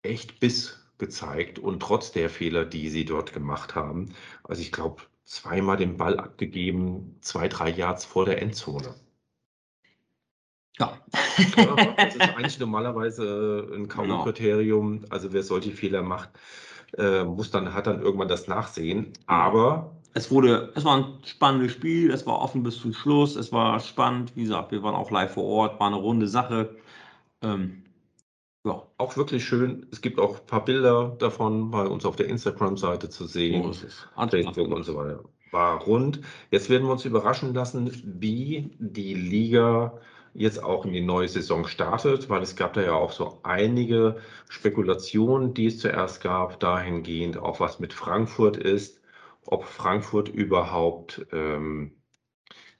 [0.03, 4.13] echt Biss gezeigt und trotz der Fehler, die sie dort gemacht haben.
[4.43, 8.93] Also ich glaube, zweimal den Ball abgegeben, zwei, drei Yards vor der Endzone.
[10.79, 10.97] Ja.
[11.55, 14.23] ja das ist eigentlich normalerweise ein genau.
[14.23, 15.01] K.O.-Kriterium.
[15.01, 15.07] Genau.
[15.09, 16.29] Also wer solche Fehler macht,
[16.97, 19.13] äh, muss dann, hat dann irgendwann das Nachsehen.
[19.25, 23.51] Aber es wurde, es war ein spannendes Spiel, es war offen bis zum Schluss, es
[23.51, 26.75] war spannend, wie gesagt, wir waren auch live vor Ort, war eine runde Sache.
[27.41, 27.82] Ähm,
[28.65, 28.87] ja.
[28.97, 29.87] Auch wirklich schön.
[29.91, 33.65] Es gibt auch ein paar Bilder davon bei uns auf der Instagram-Seite zu sehen.
[33.65, 35.23] Oh, Facebook und so weiter.
[35.51, 36.21] War rund.
[36.49, 39.99] Jetzt werden wir uns überraschen lassen, wie die Liga
[40.33, 44.17] jetzt auch in die neue Saison startet, weil es gab da ja auch so einige
[44.49, 48.99] Spekulationen, die es zuerst gab, dahingehend auch was mit Frankfurt ist,
[49.45, 51.91] ob Frankfurt überhaupt ähm,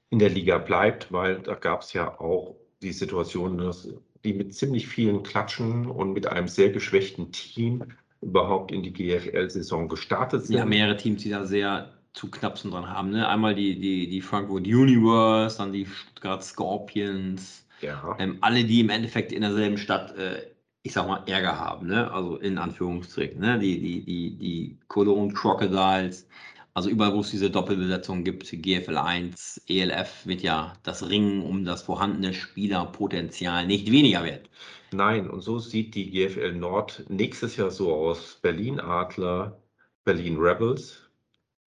[0.09, 3.89] in der Liga bleibt, weil da gab es ja auch die Situation, dass
[4.23, 7.83] die mit ziemlich vielen Klatschen und mit einem sehr geschwächten Team
[8.21, 10.57] überhaupt in die GFL-Saison gestartet sind.
[10.57, 13.09] Ja, mehrere Teams, die da sehr zu knapsen dran haben.
[13.09, 13.27] Ne?
[13.27, 17.65] Einmal die, die, die Frankfurt Universe, dann die Stuttgart Scorpions.
[17.81, 18.15] Ja.
[18.19, 20.41] Ähm, alle, die im Endeffekt in derselben Stadt, äh,
[20.83, 21.87] ich sag mal, Ärger haben.
[21.87, 22.11] Ne?
[22.11, 23.41] Also in Anführungsstrichen.
[23.41, 23.59] Ne?
[23.59, 26.27] Die, die, die, die Cologne Crocodiles.
[26.75, 31.65] Also überall, wo es diese Doppelbesetzung gibt, GFL 1, ELF, wird ja das Ringen um
[31.65, 34.49] das vorhandene Spielerpotenzial nicht weniger wert.
[34.91, 38.39] Nein, und so sieht die GFL Nord nächstes Jahr so aus.
[38.41, 39.61] Berlin Adler,
[40.03, 41.03] Berlin Rebels,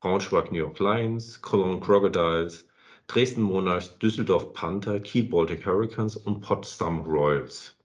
[0.00, 2.66] Braunschweig New York Lions, Cologne Crocodiles,
[3.06, 7.75] Dresden Monarchs, Düsseldorf Panther, Kiel Baltic Hurricanes und Potsdam Royals.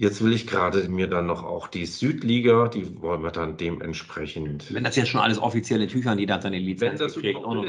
[0.00, 4.72] Jetzt will ich gerade mir dann noch auch die Südliga, die wollen wir dann dementsprechend.
[4.72, 7.16] Wenn das jetzt schon alles offizielle Tücher, die da seine Lizenz Wenn das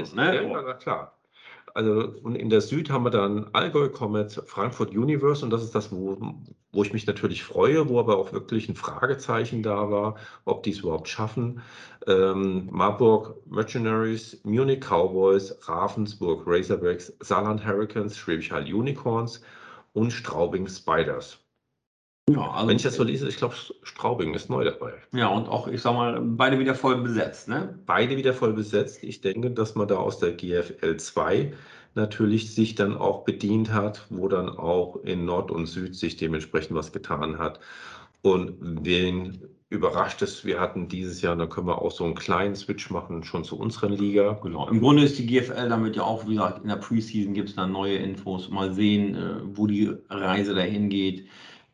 [0.02, 0.36] ist, ne?
[0.38, 1.20] Ja, na klar.
[1.74, 5.76] Also und in der Süd haben wir dann Allgäu Comets, Frankfurt Universe und das ist
[5.76, 6.18] das, wo,
[6.72, 10.16] wo ich mich natürlich freue, wo aber auch wirklich ein Fragezeichen da war,
[10.46, 11.62] ob die es überhaupt schaffen.
[12.08, 19.42] Ähm, Marburg Mercenaries, Munich Cowboys, Ravensburg Razorbacks, Saarland Hurricanes, Schwäbisch Hall Unicorns
[19.92, 21.41] und Straubing Spiders.
[22.30, 24.94] Ja, also, Wenn ich das so lese, ich glaube, Straubing ist neu dabei.
[25.14, 27.80] Ja, und auch, ich sag mal, beide wieder voll besetzt, ne?
[27.86, 29.04] Beide wieder voll besetzt.
[29.04, 31.54] Ich denke, dass man da aus der GFL 2
[31.96, 36.76] natürlich sich dann auch bedient hat, wo dann auch in Nord und Süd sich dementsprechend
[36.76, 37.60] was getan hat.
[38.22, 42.56] Und wen überrascht es, wir hatten dieses Jahr, da können wir auch so einen kleinen
[42.56, 44.40] Switch machen, schon zu unserer Liga.
[44.44, 44.70] Genau.
[44.70, 47.56] Im Grunde ist die GFL damit ja auch, wie gesagt, in der Preseason gibt es
[47.56, 48.50] dann neue Infos.
[48.50, 51.26] Mal sehen, äh, wo die Reise dahin geht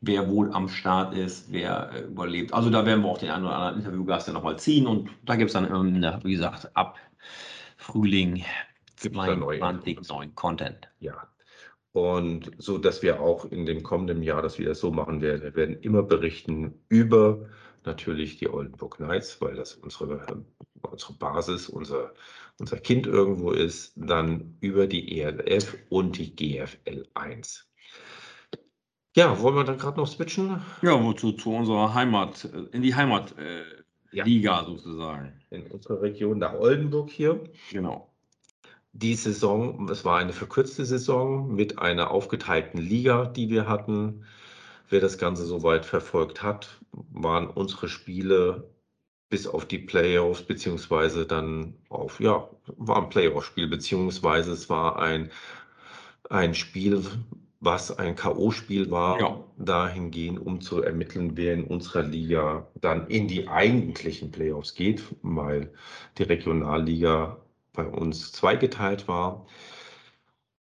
[0.01, 2.53] wer wohl am Start ist, wer äh, überlebt.
[2.53, 5.35] Also da werden wir auch den einen oder anderen Interviewgast ja nochmal ziehen und da
[5.35, 6.97] gibt es dann, ähm, wie gesagt, ab
[7.77, 8.43] Frühling
[8.97, 10.89] 2020 neuen Content.
[10.99, 11.27] Ja.
[11.93, 15.41] Und so, dass wir auch in dem kommenden Jahr das wieder so machen werden.
[15.41, 17.47] Wir werden immer berichten über
[17.85, 20.43] natürlich die Oldenburg Knights, weil das unsere,
[20.81, 22.13] unsere Basis, unser,
[22.59, 23.93] unser Kind irgendwo ist.
[23.95, 27.66] Dann über die ELF und die GFL 1.
[29.17, 30.61] Ja, wollen wir dann gerade noch switchen?
[30.83, 33.41] Ja, wozu zu unserer Heimat, in die Heimatliga
[34.13, 34.63] äh, ja.
[34.63, 35.33] sozusagen.
[35.49, 37.43] In unserer Region nach Oldenburg hier.
[37.71, 38.13] Genau.
[38.93, 44.23] Die Saison, es war eine verkürzte Saison mit einer aufgeteilten Liga, die wir hatten.
[44.87, 48.69] Wer das Ganze soweit verfolgt hat, waren unsere Spiele
[49.29, 55.31] bis auf die Playoffs, beziehungsweise dann auf, ja, war ein Playoff-Spiel, beziehungsweise es war ein,
[56.29, 57.03] ein Spiel,
[57.59, 59.43] was ein K.O.-Spiel war, ja.
[59.57, 65.73] dahingehend, um zu ermitteln, wer in unserer Liga dann in die eigentlichen Playoffs geht, weil
[66.17, 67.37] die Regionalliga
[67.73, 69.47] bei uns zweigeteilt war.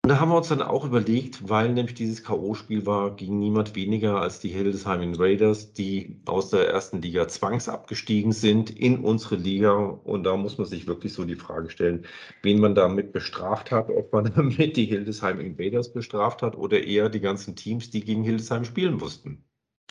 [0.01, 3.75] Und da haben wir uns dann auch überlegt, weil nämlich dieses K.O.-Spiel war, ging niemand
[3.75, 9.73] weniger als die Hildesheim Raiders, die aus der ersten Liga zwangsabgestiegen sind in unsere Liga.
[9.73, 12.05] Und da muss man sich wirklich so die Frage stellen,
[12.43, 17.09] wen man damit bestraft hat, ob man damit die Hildesheim Invaders bestraft hat oder eher
[17.09, 19.43] die ganzen Teams, die gegen Hildesheim spielen mussten.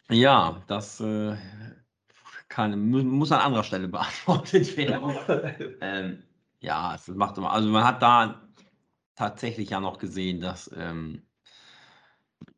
[0.09, 1.37] Ja, das äh,
[2.49, 5.15] kann, muss an anderer Stelle beantwortet werden.
[5.83, 6.23] ähm,
[6.61, 8.48] ja, es macht immer, also man hat da
[9.19, 11.23] tatsächlich ja noch gesehen, dass ähm,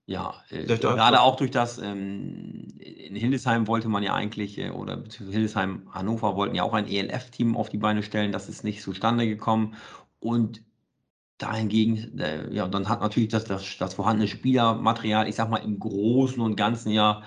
[0.04, 4.96] ja, äh, gerade auch durch das, ähm, in Hildesheim wollte man ja eigentlich, äh, oder
[4.96, 8.82] beziehungsweise Hildesheim, Hannover wollten ja auch ein ELF-Team auf die Beine stellen, das ist nicht
[8.82, 9.76] zustande gekommen.
[10.18, 10.62] Und
[11.38, 15.78] dahingegen, äh, ja, dann hat natürlich das, das, das vorhandene Spielermaterial, ich sag mal, im
[15.78, 17.22] Großen und Ganzen ja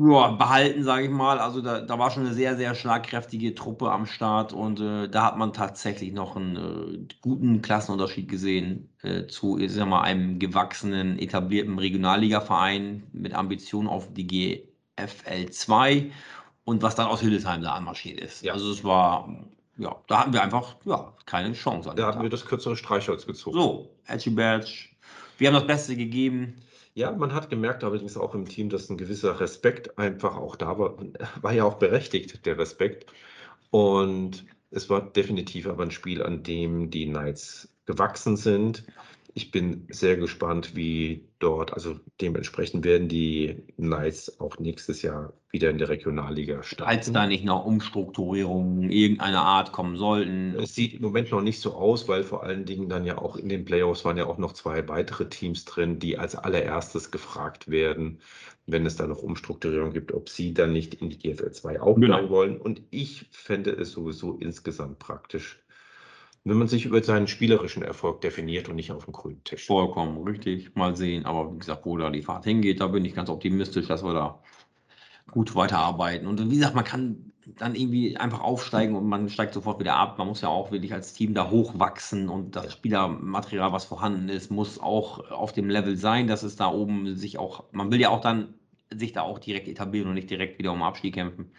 [0.00, 1.40] ja, behalten, sage ich mal.
[1.40, 5.24] Also da, da war schon eine sehr, sehr schlagkräftige Truppe am Start und äh, da
[5.24, 10.38] hat man tatsächlich noch einen äh, guten Klassenunterschied gesehen äh, zu, ich sag mal, einem
[10.38, 14.26] gewachsenen, etablierten Regionalligaverein mit Ambitionen auf die
[14.96, 16.12] GFL 2
[16.64, 18.44] und was dann aus Hildesheim da anmarschiert ist.
[18.44, 18.52] Ja.
[18.52, 19.28] Also es war,
[19.78, 21.92] ja, da hatten wir einfach ja, keine Chance.
[21.96, 23.56] Da hatten wir das kürzere Streichholz gezogen.
[23.56, 24.90] So, Edgy Badge.
[25.38, 26.56] Wir haben das Beste gegeben.
[26.94, 30.78] Ja, man hat gemerkt allerdings auch im Team, dass ein gewisser Respekt einfach auch da
[30.78, 30.96] war.
[31.40, 33.06] War ja auch berechtigt, der Respekt.
[33.70, 38.84] Und es war definitiv aber ein Spiel, an dem die Knights gewachsen sind
[39.38, 45.70] ich bin sehr gespannt, wie dort, also dementsprechend werden die Knights auch nächstes Jahr wieder
[45.70, 46.90] in der Regionalliga starten.
[46.90, 50.56] Als da nicht noch Umstrukturierungen irgendeiner Art kommen sollten.
[50.56, 53.36] Es sieht im Moment noch nicht so aus, weil vor allen Dingen dann ja auch
[53.36, 57.70] in den Playoffs waren ja auch noch zwei weitere Teams drin, die als allererstes gefragt
[57.70, 58.18] werden,
[58.66, 62.22] wenn es da noch Umstrukturierungen gibt, ob sie dann nicht in die GFL 2 aufbleiben
[62.22, 62.28] genau.
[62.28, 62.56] wollen.
[62.56, 65.60] Und ich fände es sowieso insgesamt praktisch,
[66.44, 69.66] wenn man sich über seinen spielerischen Erfolg definiert und nicht auf dem grünen Tisch.
[69.66, 70.74] Vollkommen richtig.
[70.74, 71.26] Mal sehen.
[71.26, 74.14] Aber wie gesagt, wo da die Fahrt hingeht, da bin ich ganz optimistisch, dass wir
[74.14, 74.42] da
[75.30, 76.26] gut weiterarbeiten.
[76.26, 80.18] Und wie gesagt, man kann dann irgendwie einfach aufsteigen und man steigt sofort wieder ab.
[80.18, 84.50] Man muss ja auch wirklich als Team da hochwachsen und das Spielermaterial, was vorhanden ist,
[84.50, 88.10] muss auch auf dem Level sein, dass es da oben sich auch, man will ja
[88.10, 88.54] auch dann
[88.94, 91.52] sich da auch direkt etablieren und nicht direkt wieder um Abstieg kämpfen.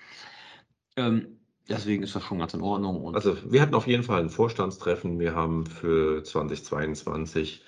[0.96, 1.39] Ähm,
[1.70, 3.04] Deswegen ist das schon ganz in Ordnung.
[3.04, 5.20] Und also wir hatten auf jeden Fall ein Vorstandstreffen.
[5.20, 7.64] Wir haben für 2022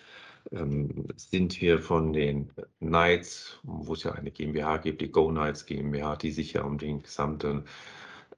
[0.51, 5.65] ähm, sind wir von den Knights, wo es ja eine GmbH gibt, die Go Knights
[5.65, 7.63] GmbH, die sich ja um die gesamte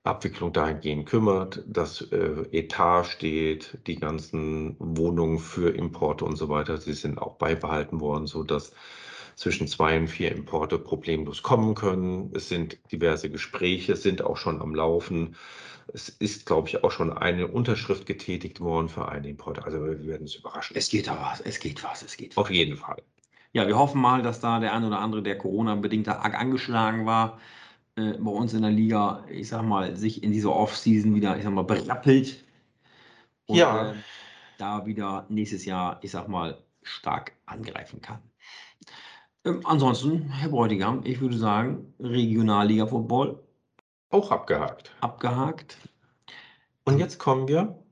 [0.04, 6.78] Abwicklung dahingehend kümmert, das äh, Etat steht, die ganzen Wohnungen für Importe und so weiter,
[6.78, 8.74] sie sind auch beibehalten worden, sodass
[9.36, 12.32] zwischen zwei und vier Importe problemlos kommen können.
[12.36, 15.36] Es sind diverse Gespräche, sind auch schon am Laufen.
[15.94, 19.64] Es ist, glaube ich, auch schon eine Unterschrift getätigt worden für einen Import.
[19.64, 20.78] Also wir werden es überraschen.
[20.78, 22.38] Es geht aber was, es geht was, es geht.
[22.38, 23.02] Auf jeden Fall.
[23.52, 27.40] Ja, wir hoffen mal, dass da der ein oder andere, der Corona-bedingt arg angeschlagen war,
[27.96, 31.44] äh, bei uns in der Liga, ich sag mal, sich in dieser Off-Season wieder, ich
[31.44, 32.44] sag mal, berappelt.
[33.46, 33.92] Und, ja.
[33.92, 33.96] Äh,
[34.58, 38.20] da wieder nächstes Jahr, ich sag mal, stark angreifen kann.
[39.46, 43.44] Ähm, ansonsten, Herr Bräutigam, ich würde sagen, Regionalliga Football
[44.10, 44.96] Auch abgehakt.
[45.02, 45.78] abgehakt.
[46.86, 47.84] Und jetzt kommen wir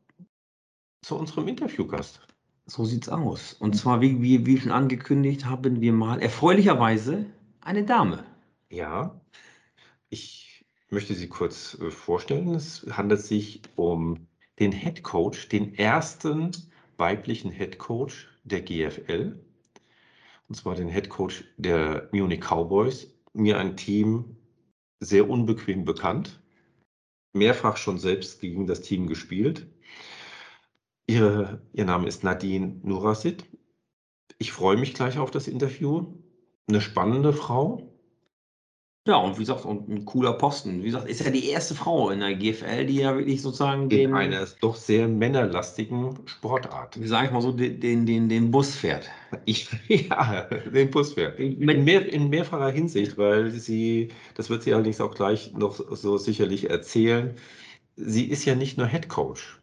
[1.02, 2.22] zu unserem Interviewgast.
[2.66, 3.54] So sieht's aus.
[3.54, 7.26] Und zwar, wie, wie, wie schon angekündigt, haben wir mal erfreulicherweise
[7.60, 8.24] eine Dame.
[8.70, 9.20] Ja,
[10.10, 12.56] ich möchte sie kurz äh, vorstellen.
[12.56, 14.28] Es handelt sich um
[14.60, 16.52] den Head Coach, den ersten
[16.98, 19.38] weiblichen Head Coach der GFL
[20.52, 23.08] und zwar den Head Coach der Munich Cowboys.
[23.32, 24.36] Mir ein Team
[25.00, 26.44] sehr unbequem bekannt,
[27.32, 29.66] mehrfach schon selbst gegen das Team gespielt.
[31.08, 33.46] Ihre, ihr Name ist Nadine Nurasid.
[34.40, 36.22] Ich freue mich gleich auf das Interview.
[36.68, 37.91] Eine spannende Frau,
[39.08, 40.84] ja, und wie gesagt, und ein cooler Posten.
[40.84, 44.14] Wie gesagt, ist ja die erste Frau in der GFL, die ja wirklich sozusagen in
[44.14, 47.02] einer doch sehr männerlastigen Sportart.
[47.02, 49.10] wie sage ich mal so, den, den, den, den Bus fährt.
[49.46, 51.40] Ich, ja, den Bus fährt.
[51.40, 56.18] In, mehr, in mehrfacher Hinsicht, weil sie, das wird sie allerdings auch gleich noch so
[56.18, 57.36] sicherlich erzählen,
[57.96, 59.60] sie ist ja nicht nur Head Coach.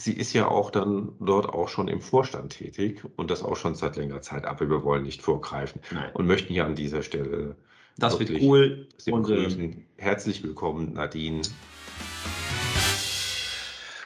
[0.00, 3.74] Sie ist ja auch dann dort auch schon im Vorstand tätig und das auch schon
[3.74, 4.46] seit längerer Zeit.
[4.46, 6.10] Aber wir wollen nicht vorgreifen Nein.
[6.14, 7.56] und möchten hier an dieser Stelle
[7.96, 8.88] das wird cool.
[8.96, 9.84] Sie und, begrüßen.
[9.96, 11.42] Herzlich willkommen, Nadine.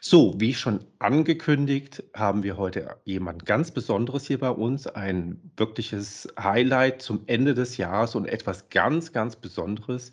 [0.08, 6.28] So, wie schon angekündigt, haben wir heute jemand ganz Besonderes hier bei uns, ein wirkliches
[6.38, 10.12] Highlight zum Ende des Jahres und etwas ganz, ganz Besonderes.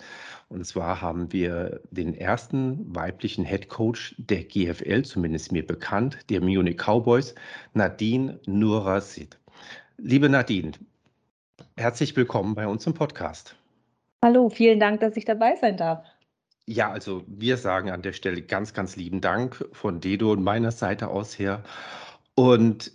[0.50, 6.42] Und zwar haben wir den ersten weiblichen Head Coach der GFL, zumindest mir bekannt, der
[6.42, 7.36] Munich Cowboys,
[7.76, 9.38] Nadine Nurasid.
[10.00, 10.72] Liebe Nadine,
[11.78, 13.56] herzlich willkommen bei uns im Podcast.
[14.24, 16.06] Hallo, vielen Dank, dass ich dabei sein darf.
[16.66, 20.72] Ja, also wir sagen an der Stelle ganz, ganz lieben Dank von Dedo und meiner
[20.72, 21.62] Seite aus her.
[22.34, 22.94] Und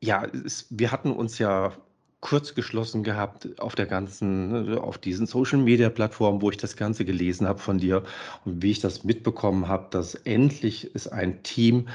[0.00, 1.72] ja, es, wir hatten uns ja
[2.20, 7.04] kurz geschlossen gehabt auf der ganzen, auf diesen Social Media Plattformen, wo ich das Ganze
[7.04, 8.04] gelesen habe von dir
[8.44, 11.88] und wie ich das mitbekommen habe, dass endlich ist ein Team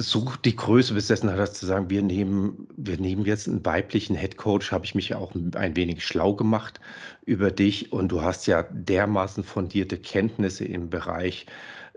[0.00, 4.36] so die Größe besessen hat, zu sagen, wir nehmen, wir nehmen jetzt einen weiblichen Head
[4.36, 6.80] Coach, habe ich mich auch ein wenig schlau gemacht
[7.26, 11.46] über dich und du hast ja dermaßen fundierte Kenntnisse im Bereich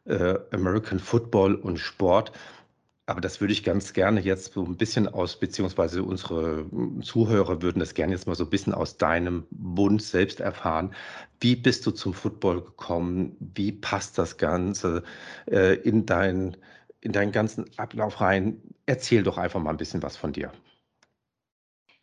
[0.06, 2.34] äh, American Football und Sport.
[3.06, 6.66] Aber das würde ich ganz gerne jetzt so ein bisschen aus, beziehungsweise unsere
[7.02, 10.94] Zuhörer würden das gerne jetzt mal so ein bisschen aus deinem Bund selbst erfahren.
[11.42, 13.36] Wie bist du zum Football gekommen?
[13.56, 15.04] Wie passt das Ganze
[15.52, 16.56] äh, in, dein,
[17.04, 18.62] in deinen ganzen Ablauf rein?
[18.86, 20.52] Erzähl doch einfach mal ein bisschen was von dir.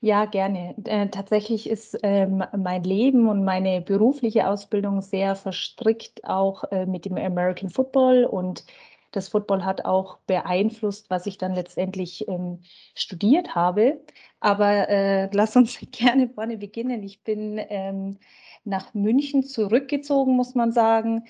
[0.03, 0.75] Ja, gerne.
[0.85, 7.05] Äh, tatsächlich ist ähm, mein Leben und meine berufliche Ausbildung sehr verstrickt auch äh, mit
[7.05, 8.65] dem American Football und
[9.13, 12.61] das Football hat auch beeinflusst, was ich dann letztendlich ähm,
[12.95, 14.01] studiert habe.
[14.39, 17.03] Aber äh, lass uns gerne vorne beginnen.
[17.03, 18.19] Ich bin ähm,
[18.65, 21.25] nach München zurückgezogen, muss man sagen.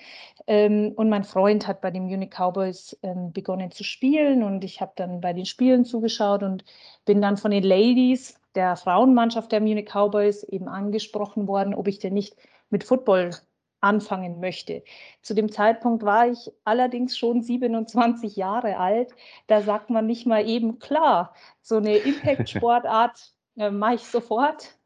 [0.47, 4.81] Ähm, und mein Freund hat bei den Munich Cowboys ähm, begonnen zu spielen und ich
[4.81, 6.65] habe dann bei den Spielen zugeschaut und
[7.05, 11.99] bin dann von den Ladies der Frauenmannschaft der Munich Cowboys eben angesprochen worden, ob ich
[11.99, 12.35] denn nicht
[12.69, 13.31] mit Football
[13.81, 14.83] anfangen möchte.
[15.23, 19.13] Zu dem Zeitpunkt war ich allerdings schon 27 Jahre alt.
[19.47, 24.77] Da sagt man nicht mal eben klar, so eine Impact-Sportart äh, mache ich sofort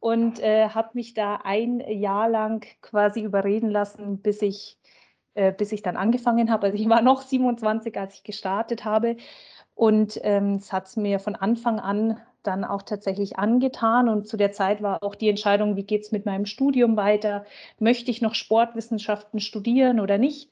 [0.00, 4.78] und äh, habe mich da ein Jahr lang quasi überreden lassen, bis ich,
[5.34, 6.66] äh, bis ich dann angefangen habe.
[6.66, 9.16] Also ich war noch 27, als ich gestartet habe.
[9.74, 14.08] Und ähm, es hat es mir von Anfang an dann auch tatsächlich angetan.
[14.08, 17.44] Und zu der Zeit war auch die Entscheidung, wie geht es mit meinem Studium weiter?
[17.78, 20.50] Möchte ich noch Sportwissenschaften studieren oder nicht?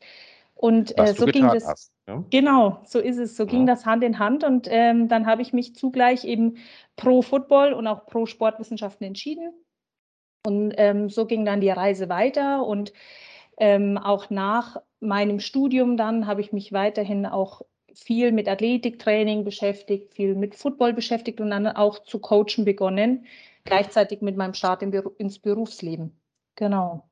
[0.58, 1.64] Und äh, so ging das.
[1.64, 2.24] Hast, ja?
[2.30, 3.36] Genau, so ist es.
[3.36, 3.48] So ja.
[3.48, 4.42] ging das Hand in Hand.
[4.42, 6.56] Und ähm, dann habe ich mich zugleich eben
[6.96, 9.52] pro Football und auch pro Sportwissenschaften entschieden.
[10.44, 12.66] Und ähm, so ging dann die Reise weiter.
[12.66, 12.92] Und
[13.56, 17.62] ähm, auch nach meinem Studium dann habe ich mich weiterhin auch
[17.94, 23.26] viel mit Athletiktraining beschäftigt, viel mit Football beschäftigt und dann auch zu coachen begonnen,
[23.62, 26.20] gleichzeitig mit meinem Start ins Berufsleben.
[26.56, 27.07] Genau.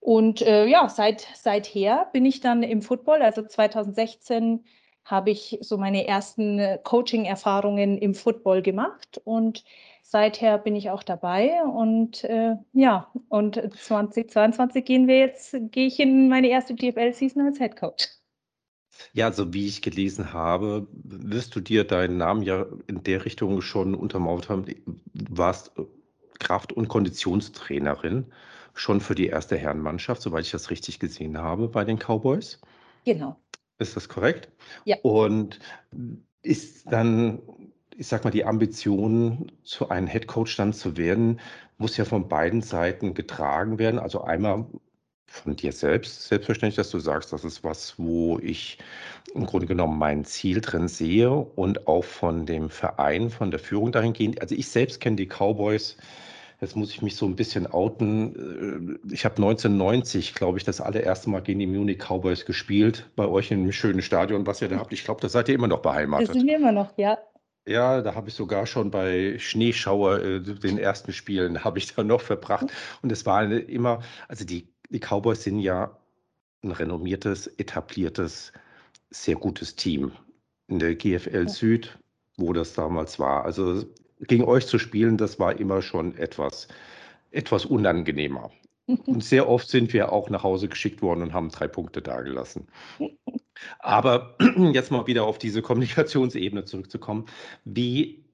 [0.00, 3.22] Und äh, ja, seit, seither bin ich dann im Football.
[3.22, 4.64] Also 2016
[5.04, 9.64] habe ich so meine ersten äh, Coaching-Erfahrungen im Football gemacht und
[10.02, 11.62] seither bin ich auch dabei.
[11.64, 17.58] Und äh, ja, und 2022 gehen wir jetzt, gehe ich in meine erste TFL-Season als
[17.58, 18.08] Head Coach.
[19.12, 23.60] Ja, so wie ich gelesen habe, wirst du dir deinen Namen ja in der Richtung
[23.60, 24.64] schon untermauert haben.
[24.64, 24.74] Du
[25.14, 25.72] warst
[26.38, 28.26] Kraft- und Konditionstrainerin
[28.78, 32.60] schon für die erste Herrenmannschaft, soweit ich das richtig gesehen habe, bei den Cowboys.
[33.04, 33.36] Genau.
[33.78, 34.48] Ist das korrekt?
[34.84, 34.96] Ja.
[35.02, 35.58] Und
[36.42, 37.40] ist dann,
[37.96, 41.40] ich sag mal, die Ambition, zu einem Headcoach dann zu werden,
[41.76, 43.98] muss ja von beiden Seiten getragen werden.
[43.98, 44.66] Also einmal
[45.26, 48.78] von dir selbst selbstverständlich, dass du sagst, das ist was, wo ich
[49.34, 53.92] im Grunde genommen mein Ziel drin sehe und auch von dem Verein, von der Führung
[53.92, 54.40] dahingehend.
[54.40, 55.96] Also ich selbst kenne die Cowboys.
[56.60, 58.98] Jetzt muss ich mich so ein bisschen outen.
[59.04, 63.26] Äh, ich habe 1990, glaube ich, das allererste Mal gegen die Munich Cowboys gespielt, bei
[63.26, 64.92] euch in einem schönen Stadion, was ihr da habt.
[64.92, 66.28] Ich glaube, da seid ihr immer noch beheimatet.
[66.28, 67.18] Das sind wir immer noch, ja.
[67.66, 72.02] Ja, da habe ich sogar schon bei Schneeschauer äh, den ersten Spielen habe ich da
[72.02, 72.66] noch verbracht.
[73.02, 75.96] Und es war immer, also die die Cowboys sind ja
[76.62, 78.52] ein renommiertes, etabliertes,
[79.10, 80.12] sehr gutes Team
[80.66, 81.98] in der GFL Süd,
[82.36, 83.44] wo das damals war.
[83.44, 83.84] Also
[84.20, 86.68] gegen euch zu spielen, das war immer schon etwas,
[87.30, 88.50] etwas unangenehmer.
[89.06, 92.68] Und sehr oft sind wir auch nach Hause geschickt worden und haben drei Punkte dagelassen.
[93.80, 94.36] Aber
[94.72, 97.26] jetzt mal wieder auf diese Kommunikationsebene zurückzukommen.
[97.64, 98.24] Wie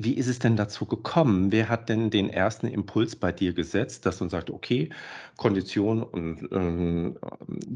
[0.00, 1.50] wie ist es denn dazu gekommen?
[1.50, 4.90] Wer hat denn den ersten Impuls bei dir gesetzt, dass man sagt, okay,
[5.36, 7.18] Kondition und ähm,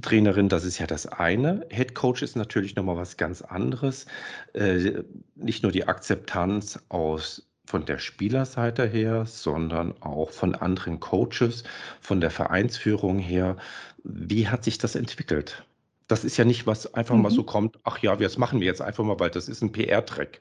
[0.03, 1.67] Trainerin, das ist ja das eine.
[1.69, 4.07] Head Coach ist natürlich nochmal was ganz anderes.
[4.53, 5.03] Äh,
[5.35, 11.65] nicht nur die Akzeptanz aus von der Spielerseite her, sondern auch von anderen Coaches,
[12.01, 13.57] von der Vereinsführung her.
[14.05, 15.65] Wie hat sich das entwickelt?
[16.09, 17.23] Das ist ja nicht was einfach mhm.
[17.23, 19.73] mal so kommt, ach ja, das machen wir jetzt einfach mal, weil das ist ein
[19.73, 20.41] PR-Track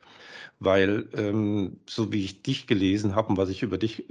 [0.62, 4.05] weil ähm, so wie ich dich gelesen habe und was ich über dich,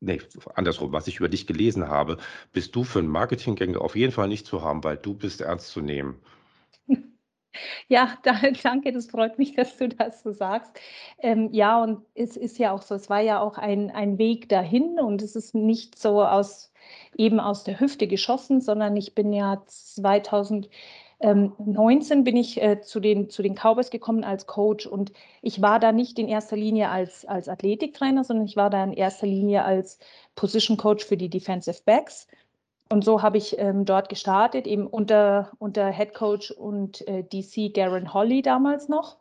[0.00, 0.20] nee,
[0.54, 2.18] andersrum, was ich über dich gelesen habe,
[2.52, 5.68] bist du für einen Marketinggänger auf jeden Fall nicht zu haben, weil du bist ernst
[5.68, 6.16] zu nehmen.
[7.88, 10.72] Ja, da, danke, das freut mich, dass du das so sagst.
[11.18, 14.48] Ähm, ja, und es ist ja auch so, es war ja auch ein, ein Weg
[14.48, 16.72] dahin und es ist nicht so aus
[17.16, 20.68] eben aus der Hüfte geschossen, sondern ich bin ja 2000
[21.18, 25.62] Ähm, 19 bin ich äh, zu, den, zu den Cowboys gekommen als Coach und ich
[25.62, 29.26] war da nicht in erster Linie als, als Athletiktrainer, sondern ich war da in erster
[29.26, 29.98] Linie als
[30.34, 32.28] Position Coach für die Defensive Backs.
[32.88, 37.74] Und so habe ich ähm, dort gestartet, eben unter, unter Head Coach und äh, DC
[37.74, 39.18] Garen Holly damals noch.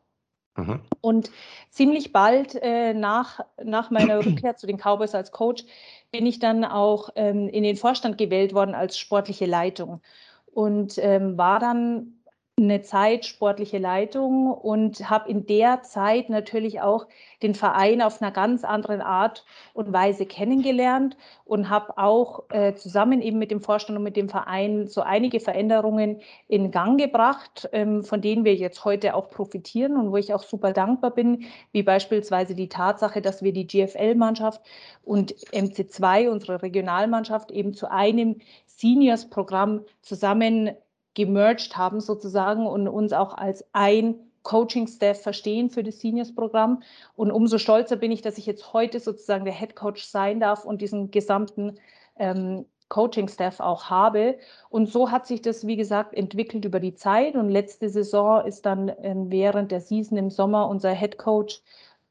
[0.56, 0.82] Mhm.
[1.02, 1.32] Und
[1.70, 5.66] ziemlich bald äh, nach, nach meiner Rückkehr zu den Cowboys als Coach
[6.12, 10.02] bin ich dann auch ähm, in den Vorstand gewählt worden als sportliche Leitung
[10.46, 12.15] und ähm, war dann
[12.58, 17.06] eine Zeit sportliche Leitung und habe in der Zeit natürlich auch
[17.44, 23.22] den Verein auf einer ganz anderen Art und Weise kennengelernt und habe auch äh, zusammen
[23.22, 28.06] eben mit dem Vorstand und mit dem Verein so einige Veränderungen in Gang gebracht, ähm,
[28.06, 31.44] von denen wir jetzt heute auch profitieren und wo ich auch super dankbar bin,
[31.74, 34.62] wie beispielsweise die Tatsache, dass wir die GFL-Mannschaft
[35.04, 40.72] und MC2, unsere Regionalmannschaft, eben zu einem Seniors-Programm zusammen
[41.16, 46.84] gemerged haben sozusagen und uns auch als ein Coaching-Staff verstehen für das Seniors-Programm.
[47.16, 50.64] Und umso stolzer bin ich, dass ich jetzt heute sozusagen der Head Coach sein darf
[50.64, 51.80] und diesen gesamten
[52.18, 54.38] ähm, Coaching-Staff auch habe.
[54.70, 57.36] Und so hat sich das, wie gesagt, entwickelt über die Zeit.
[57.36, 61.62] Und letzte Saison ist dann ähm, während der Season im Sommer unser Head Coach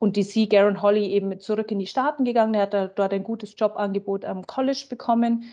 [0.00, 2.54] und DC Garen Holly eben zurück in die Staaten gegangen.
[2.54, 5.44] Er hat dort ein gutes Jobangebot am College bekommen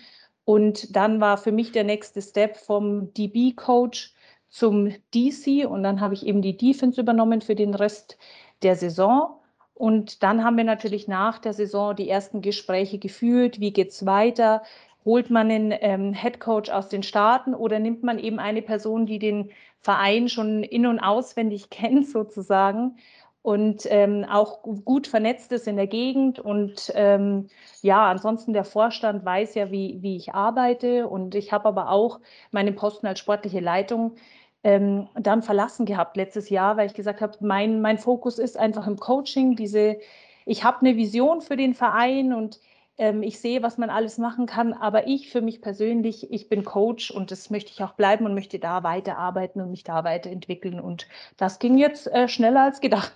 [0.52, 4.14] und dann war für mich der nächste Step vom DB-Coach
[4.50, 8.18] zum DC und dann habe ich eben die Defense übernommen für den Rest
[8.62, 9.40] der Saison.
[9.74, 13.62] Und dann haben wir natürlich nach der Saison die ersten Gespräche geführt.
[13.62, 14.64] Wie geht es weiter?
[15.06, 19.06] Holt man einen ähm, Head Coach aus den Staaten oder nimmt man eben eine Person,
[19.06, 22.98] die den Verein schon in- und auswendig kennt, sozusagen?
[23.44, 26.40] Und ähm, auch gut vernetzt ist in der Gegend.
[26.40, 27.48] Und ähm,
[27.82, 31.08] ja, ansonsten der Vorstand weiß ja, wie, wie ich arbeite.
[31.08, 32.20] Und ich habe aber auch
[32.52, 34.16] meinen Posten als sportliche Leitung
[34.64, 38.86] ähm, dann verlassen gehabt letztes Jahr, weil ich gesagt habe, mein, mein Fokus ist einfach
[38.86, 39.56] im Coaching.
[39.56, 39.98] Diese,
[40.46, 42.60] ich habe eine Vision für den Verein und
[43.00, 44.74] ähm, ich sehe, was man alles machen kann.
[44.74, 48.36] Aber ich für mich persönlich, ich bin Coach und das möchte ich auch bleiben und
[48.36, 50.80] möchte da weiterarbeiten und mich da weiterentwickeln.
[50.80, 53.14] Und das ging jetzt äh, schneller als gedacht.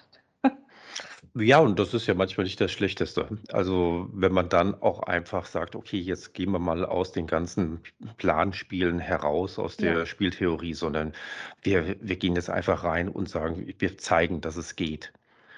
[1.38, 3.28] Ja, und das ist ja manchmal nicht das Schlechteste.
[3.52, 7.82] Also, wenn man dann auch einfach sagt: „Okay, jetzt gehen wir mal aus den ganzen
[8.18, 10.00] Planspielen heraus, aus Ja.
[10.00, 11.12] der Spieltheorie, sondern
[11.62, 15.12] wir wir gehen jetzt einfach rein und sagen, wir zeigen, dass es geht“,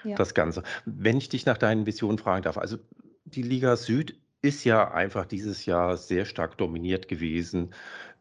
[0.04, 0.18] Ja.
[0.18, 0.64] das Ganze.
[0.86, 2.78] Wenn ich dich nach deinen Visionen fragen darf, also,
[3.26, 7.74] die Liga Süd ist ja einfach dieses Jahr sehr stark dominiert gewesen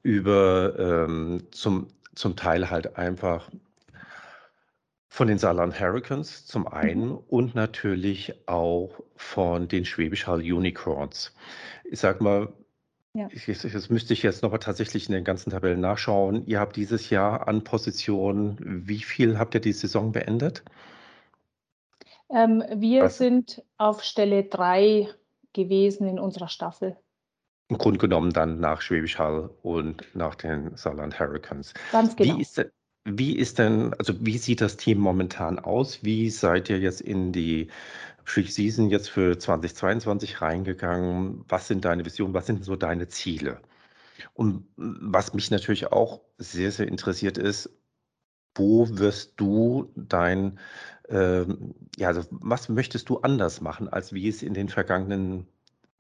[0.04, 0.76] über,
[1.08, 3.50] ähm, zum zum Teil halt einfach
[5.18, 6.68] von den Saarland Hurricanes zum mhm.
[6.68, 7.18] einen mhm.
[7.28, 11.34] und natürlich auch von den Schwäbisch Hall Unicorns.
[11.86, 12.54] Ich sag mal,
[13.14, 13.28] ja.
[13.32, 16.46] ich, das müsste ich jetzt nochmal tatsächlich in den ganzen Tabellen nachschauen.
[16.46, 20.64] Ihr habt dieses Jahr an Position, wie viel habt ihr die Saison beendet?
[22.30, 23.18] Ähm, wir Was?
[23.18, 25.10] sind auf Stelle 3
[25.52, 26.96] gewesen in unserer Staffel.
[27.70, 31.74] Im Grunde genommen dann nach Schwäbisch Hall und nach den Saarland Hurricanes.
[31.92, 32.38] Ganz genau.
[32.38, 32.64] Wie ist,
[33.08, 36.04] wie ist denn, also wie sieht das Team momentan aus?
[36.04, 37.70] Wie seid ihr jetzt in die
[38.26, 41.46] Pre-Season jetzt für 2022 reingegangen?
[41.48, 42.34] Was sind deine Visionen?
[42.34, 43.62] Was sind so deine Ziele?
[44.34, 47.70] Und was mich natürlich auch sehr, sehr interessiert ist,
[48.56, 50.60] wo wirst du dein,
[51.10, 55.48] ähm, ja, also was möchtest du anders machen, als wie es in den vergangenen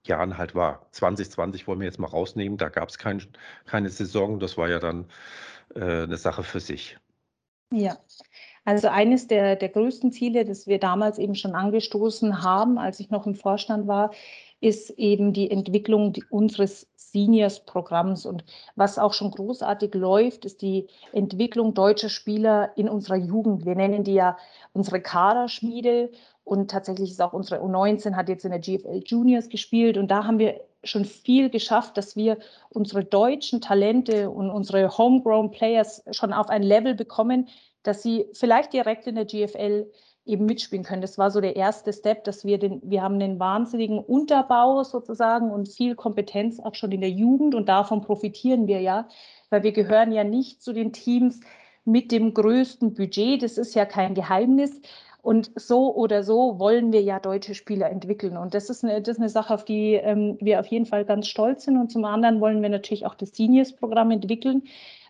[0.05, 0.88] Jahren halt war?
[0.91, 3.22] 2020 wollen wir jetzt mal rausnehmen, da gab es kein,
[3.66, 5.05] keine Saison, das war ja dann
[5.82, 6.98] eine Sache für sich.
[7.72, 7.98] Ja,
[8.64, 13.10] also eines der, der größten Ziele, das wir damals eben schon angestoßen haben, als ich
[13.10, 14.12] noch im Vorstand war,
[14.60, 18.26] ist eben die Entwicklung unseres Seniors-Programms.
[18.26, 18.44] Und
[18.76, 23.66] was auch schon großartig läuft, ist die Entwicklung deutscher Spieler in unserer Jugend.
[23.66, 24.38] Wir nennen die ja
[24.74, 26.12] unsere Kaderschmiede.
[26.44, 29.98] Und tatsächlich ist auch unsere U19 hat jetzt in der GFL Juniors gespielt.
[29.98, 32.38] Und da haben wir schon viel geschafft, dass wir
[32.70, 37.48] unsere deutschen Talente und unsere Homegrown Players schon auf ein Level bekommen,
[37.84, 39.90] dass sie vielleicht direkt in der GFL
[40.26, 41.02] eben mitspielen können.
[41.02, 45.52] Das war so der erste Step, dass wir den, wir haben einen wahnsinnigen Unterbau sozusagen
[45.52, 49.08] und viel Kompetenz auch schon in der Jugend und davon profitieren wir ja,
[49.50, 51.40] weil wir gehören ja nicht zu den Teams
[51.86, 53.42] mit dem größten Budget.
[53.42, 54.82] Das ist ja kein Geheimnis.
[55.28, 58.38] Und so oder so wollen wir ja deutsche Spieler entwickeln.
[58.38, 61.04] Und das ist eine, das ist eine Sache, auf die ähm, wir auf jeden Fall
[61.04, 61.76] ganz stolz sind.
[61.78, 64.64] Und zum anderen wollen wir natürlich auch das Seniors-Programm entwickeln,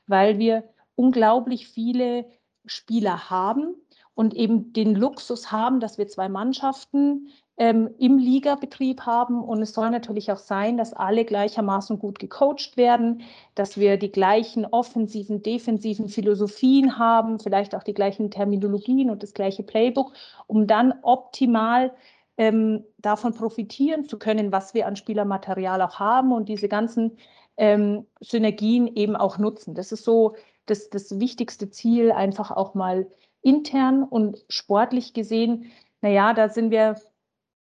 [0.07, 0.63] weil wir
[0.95, 2.25] unglaublich viele
[2.65, 3.75] Spieler haben
[4.15, 9.43] und eben den Luxus haben, dass wir zwei Mannschaften ähm, im Ligabetrieb haben.
[9.43, 13.21] Und es soll natürlich auch sein, dass alle gleichermaßen gut gecoacht werden,
[13.55, 19.33] dass wir die gleichen offensiven, defensiven Philosophien haben, vielleicht auch die gleichen Terminologien und das
[19.33, 20.13] gleiche Playbook,
[20.45, 21.93] um dann optimal
[22.37, 27.17] ähm, davon profitieren zu können, was wir an Spielermaterial auch haben und diese ganzen
[27.57, 29.73] ähm, Synergien eben auch nutzen.
[29.73, 30.35] Das ist so
[30.67, 33.07] das, das wichtigste Ziel, einfach auch mal
[33.41, 35.71] intern und sportlich gesehen.
[36.01, 36.97] Naja, da sind wir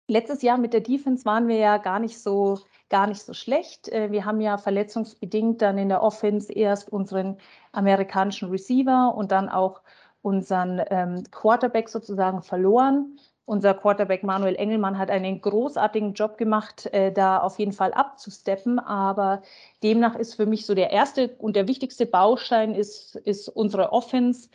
[0.09, 2.59] letztes Jahr mit der Defense waren wir ja gar nicht so
[2.92, 3.88] gar nicht so schlecht.
[3.88, 7.38] Äh, wir haben ja verletzungsbedingt dann in der Offense erst unseren
[7.72, 9.80] amerikanischen Receiver und dann auch
[10.20, 13.18] unseren ähm, Quarterback sozusagen verloren.
[13.44, 18.78] Unser Quarterback Manuel Engelmann hat einen großartigen Job gemacht, äh, da auf jeden Fall abzusteppen.
[18.78, 19.42] Aber
[19.82, 24.48] demnach ist für mich so der erste und der wichtigste Baustein ist, ist unsere Offense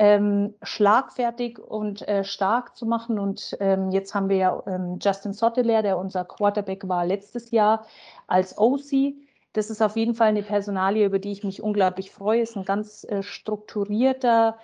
[0.00, 3.18] ähm, schlagfertig und äh, stark zu machen.
[3.18, 7.84] Und ähm, jetzt haben wir ja ähm, Justin Sotteler, der unser Quarterback war letztes Jahr
[8.26, 9.12] als OC.
[9.52, 12.40] Das ist auf jeden Fall eine Personalie, über die ich mich unglaublich freue.
[12.40, 14.56] Ist ein ganz äh, strukturierter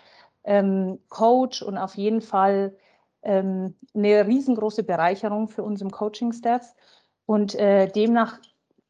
[0.45, 2.75] ähm, Coach und auf jeden Fall
[3.21, 6.75] ähm, eine riesengroße Bereicherung für uns im Coaching-Staff.
[7.27, 8.39] Und äh, demnach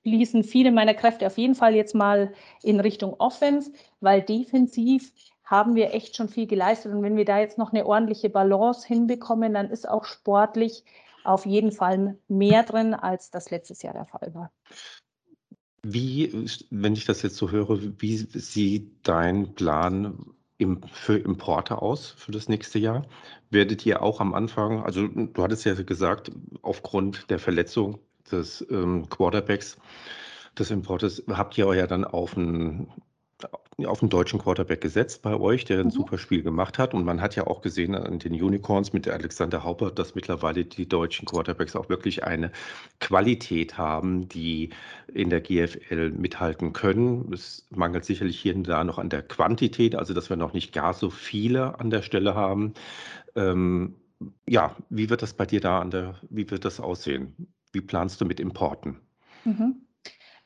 [0.02, 2.32] fließen viele meiner Kräfte auf jeden Fall jetzt mal
[2.62, 5.10] in Richtung Offense, weil defensiv
[5.46, 6.92] haben wir echt schon viel geleistet.
[6.92, 10.84] Und wenn wir da jetzt noch eine ordentliche Balance hinbekommen, dann ist auch sportlich
[11.24, 14.52] auf jeden Fall mehr drin, als das letztes Jahr der Fall war.
[15.82, 20.18] Wie, wenn ich das jetzt so höre, wie sieht dein Plan
[20.58, 23.06] im, für Importe aus für das nächste Jahr?
[23.50, 26.32] Werdet ihr auch am Anfang, also du hattest ja gesagt,
[26.62, 28.00] aufgrund der Verletzung
[28.32, 29.76] des ähm, Quarterbacks
[30.58, 32.88] des Importes, habt ihr euch ja dann auf ein
[33.84, 35.90] auf den deutschen Quarterback gesetzt bei euch, der ein mhm.
[35.90, 36.94] super Spiel gemacht hat.
[36.94, 40.88] Und man hat ja auch gesehen an den Unicorns mit Alexander Haupert, dass mittlerweile die
[40.88, 42.50] deutschen Quarterbacks auch wirklich eine
[43.00, 44.70] Qualität haben, die
[45.12, 47.30] in der GFL mithalten können.
[47.34, 50.72] Es mangelt sicherlich hier und da noch an der Quantität, also dass wir noch nicht
[50.72, 52.72] gar so viele an der Stelle haben.
[53.34, 53.96] Ähm,
[54.48, 57.52] ja, wie wird das bei dir da an der, wie wird das aussehen?
[57.72, 59.00] Wie planst du mit Importen?
[59.44, 59.85] Mhm.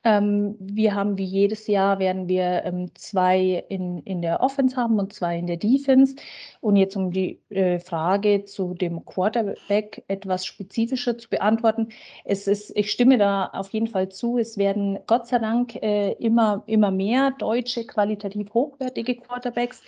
[0.03, 4.99] Ähm, wir haben wie jedes Jahr werden wir ähm, zwei in, in der Offense haben
[4.99, 6.17] und zwei in der Defense.
[6.61, 11.89] Und jetzt um die äh, Frage zu dem Quarterback etwas spezifischer zu beantworten.
[12.25, 14.39] Es ist, ich stimme da auf jeden Fall zu.
[14.39, 19.83] Es werden Gott sei Dank äh, immer, immer mehr deutsche qualitativ hochwertige Quarterbacks.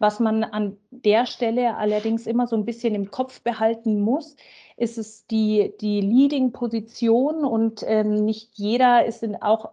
[0.00, 4.34] Was man an der Stelle allerdings immer so ein bisschen im Kopf behalten muss,
[4.82, 9.70] ist es die, die Leading-Position und ähm, nicht jeder ist in, auch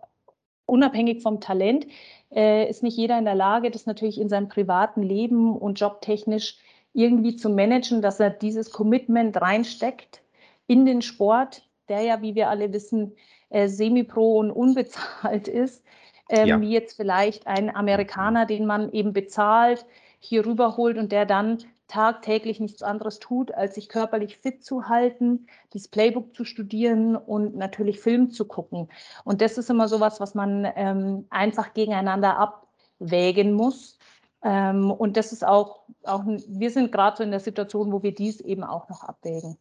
[0.67, 1.87] unabhängig vom Talent,
[2.31, 6.59] äh, ist nicht jeder in der Lage, das natürlich in seinem privaten Leben und jobtechnisch
[6.93, 10.21] irgendwie zu managen, dass er dieses Commitment reinsteckt
[10.67, 13.15] in den Sport, der ja, wie wir alle wissen,
[13.49, 15.83] äh, semi-pro und unbezahlt ist,
[16.29, 16.61] ähm, ja.
[16.61, 19.85] wie jetzt vielleicht ein Amerikaner, den man eben bezahlt,
[20.19, 25.47] hier rüberholt und der dann tagtäglich nichts anderes tut, als sich körperlich fit zu halten,
[25.73, 28.89] das Playbook zu studieren und natürlich Film zu gucken.
[29.23, 33.97] Und das ist immer so was, was man ähm, einfach gegeneinander abwägen muss.
[34.43, 38.13] Ähm, und das ist auch, auch wir sind gerade so in der Situation, wo wir
[38.13, 39.57] dies eben auch noch abwägen.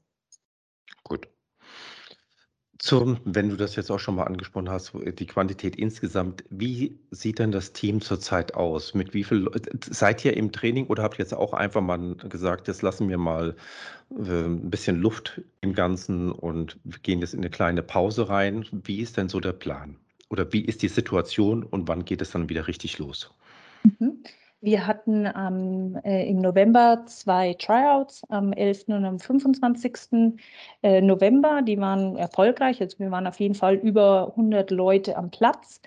[2.81, 7.41] Zum wenn du das jetzt auch schon mal angesprochen hast, die Quantität insgesamt, wie sieht
[7.41, 8.95] denn das Team zurzeit aus?
[8.95, 9.51] Mit wie viel
[9.91, 13.19] seid ihr im Training oder habt ihr jetzt auch einfach mal gesagt: „Jetzt lassen wir
[13.19, 13.57] mal,
[14.11, 19.01] äh, 'n bisschen Luft im Ganzen und gehen jetzt in eine kleine Pause rein?“ Wie
[19.01, 19.97] ist denn so der Plan?
[20.31, 23.33] Oder wie ist die Situation und wann geht es dann wieder richtig los?
[23.85, 24.25] Mhm.
[24.61, 28.89] Wir hatten ähm, äh, im November zwei Tryouts, am 11.
[28.89, 30.37] und am 25.
[30.83, 31.63] Äh, November.
[31.63, 32.81] Die waren erfolgreich.
[32.81, 35.81] Also wir waren auf jeden Fall über 100 Leute am Platz.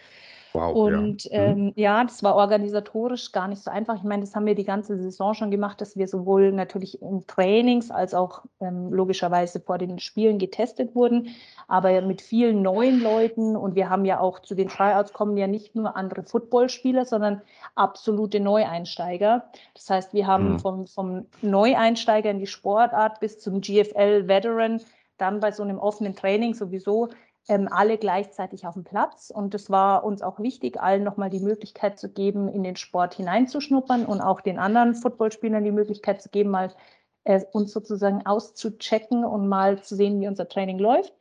[0.53, 1.53] Wow, und ja.
[1.53, 1.61] Mhm.
[1.61, 3.95] Ähm, ja, das war organisatorisch gar nicht so einfach.
[3.95, 7.25] Ich meine, das haben wir die ganze Saison schon gemacht, dass wir sowohl natürlich in
[7.27, 11.29] Trainings als auch ähm, logischerweise vor den Spielen getestet wurden,
[11.67, 13.55] aber mit vielen neuen Leuten.
[13.55, 17.41] Und wir haben ja auch zu den Tryouts kommen ja nicht nur andere Footballspieler, sondern
[17.75, 19.45] absolute Neueinsteiger.
[19.73, 20.59] Das heißt, wir haben mhm.
[20.59, 24.81] vom, vom Neueinsteiger in die Sportart bis zum GFL-Veteran
[25.17, 27.09] dann bei so einem offenen Training sowieso
[27.47, 29.31] ähm, alle gleichzeitig auf dem Platz.
[29.33, 33.15] Und es war uns auch wichtig, allen nochmal die Möglichkeit zu geben, in den Sport
[33.15, 36.71] hineinzuschnuppern und auch den anderen Footballspielern die Möglichkeit zu geben, mal
[37.23, 41.13] äh, uns sozusagen auszuchecken und mal zu sehen, wie unser Training läuft.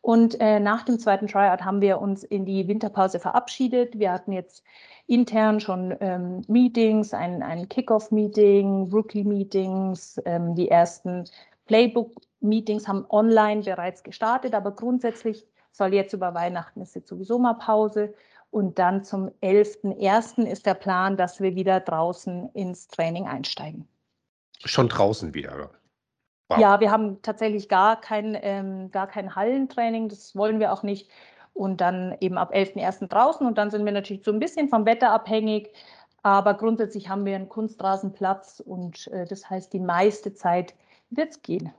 [0.00, 3.98] Und äh, nach dem zweiten Tryout haben wir uns in die Winterpause verabschiedet.
[3.98, 4.64] Wir hatten jetzt
[5.06, 11.24] intern schon ähm, Meetings, ein, ein Kickoff-Meeting, Rookie-Meetings, ähm, die ersten
[11.66, 12.10] Playbook
[12.40, 17.54] Meetings haben online bereits gestartet, aber grundsätzlich soll jetzt über Weihnachten ist jetzt sowieso mal
[17.54, 18.14] Pause.
[18.50, 20.44] Und dann zum 11.01.
[20.44, 23.88] ist der Plan, dass wir wieder draußen ins Training einsteigen.
[24.64, 25.70] Schon draußen wieder.
[26.48, 26.58] Wow.
[26.58, 31.10] Ja, wir haben tatsächlich gar kein, ähm, gar kein Hallentraining, das wollen wir auch nicht.
[31.54, 33.08] Und dann eben ab 11.01.
[33.08, 35.72] draußen und dann sind wir natürlich so ein bisschen vom Wetter abhängig.
[36.22, 40.74] Aber grundsätzlich haben wir einen Kunstrasenplatz und äh, das heißt, die meiste Zeit
[41.10, 41.72] wird es gehen.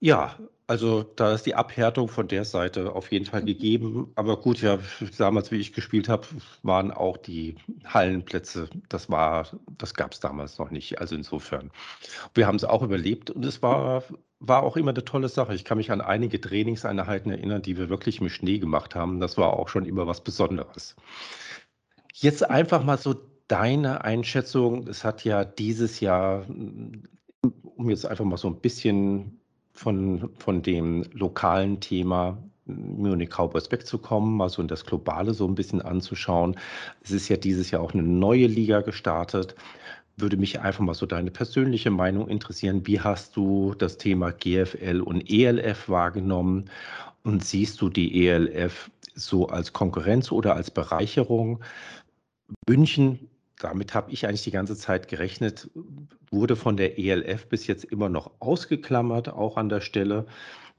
[0.00, 0.36] Ja,
[0.68, 3.46] also da ist die Abhärtung von der Seite auf jeden Fall mhm.
[3.46, 4.12] gegeben.
[4.16, 4.78] Aber gut, ja,
[5.16, 6.26] damals, wie ich gespielt habe,
[6.62, 9.46] waren auch die Hallenplätze, das war,
[9.78, 11.00] das gab es damals noch nicht.
[11.00, 11.70] Also insofern,
[12.34, 14.02] wir haben es auch überlebt und es war,
[14.40, 15.54] war auch immer eine tolle Sache.
[15.54, 19.20] Ich kann mich an einige Trainingseinheiten erinnern, die wir wirklich im Schnee gemacht haben.
[19.20, 20.96] Das war auch schon immer was Besonderes.
[22.12, 23.14] Jetzt einfach mal so
[23.46, 24.88] deine Einschätzung.
[24.88, 29.40] Es hat ja dieses Jahr, um jetzt einfach mal so ein bisschen
[29.76, 35.54] von, von dem lokalen Thema Munich Cowboys wegzukommen, mal so in das Globale so ein
[35.54, 36.56] bisschen anzuschauen.
[37.02, 39.54] Es ist ja dieses Jahr auch eine neue Liga gestartet.
[40.16, 42.86] Würde mich einfach mal so deine persönliche Meinung interessieren.
[42.86, 46.70] Wie hast du das Thema GFL und ELF wahrgenommen?
[47.22, 51.62] Und siehst du die ELF so als Konkurrenz oder als Bereicherung?
[52.68, 55.70] München, damit habe ich eigentlich die ganze Zeit gerechnet,
[56.30, 60.26] wurde von der ELF bis jetzt immer noch ausgeklammert, auch an der Stelle.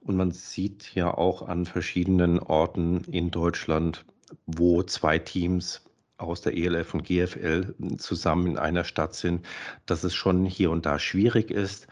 [0.01, 4.05] Und man sieht ja auch an verschiedenen Orten in Deutschland,
[4.45, 5.82] wo zwei Teams
[6.17, 9.45] aus der ELF und GFL zusammen in einer Stadt sind,
[9.86, 11.88] dass es schon hier und da schwierig ist.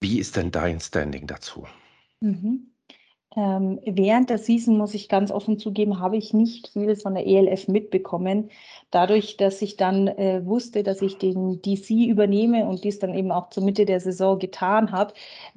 [0.00, 1.66] Wie ist denn dein Standing dazu?
[2.20, 2.71] Mhm.
[3.34, 7.26] Ähm, während der Season, muss ich ganz offen zugeben, habe ich nicht viel von der
[7.26, 8.50] ELF mitbekommen.
[8.90, 13.32] Dadurch, dass ich dann äh, wusste, dass ich den DC übernehme und dies dann eben
[13.32, 15.14] auch zur Mitte der Saison getan habe,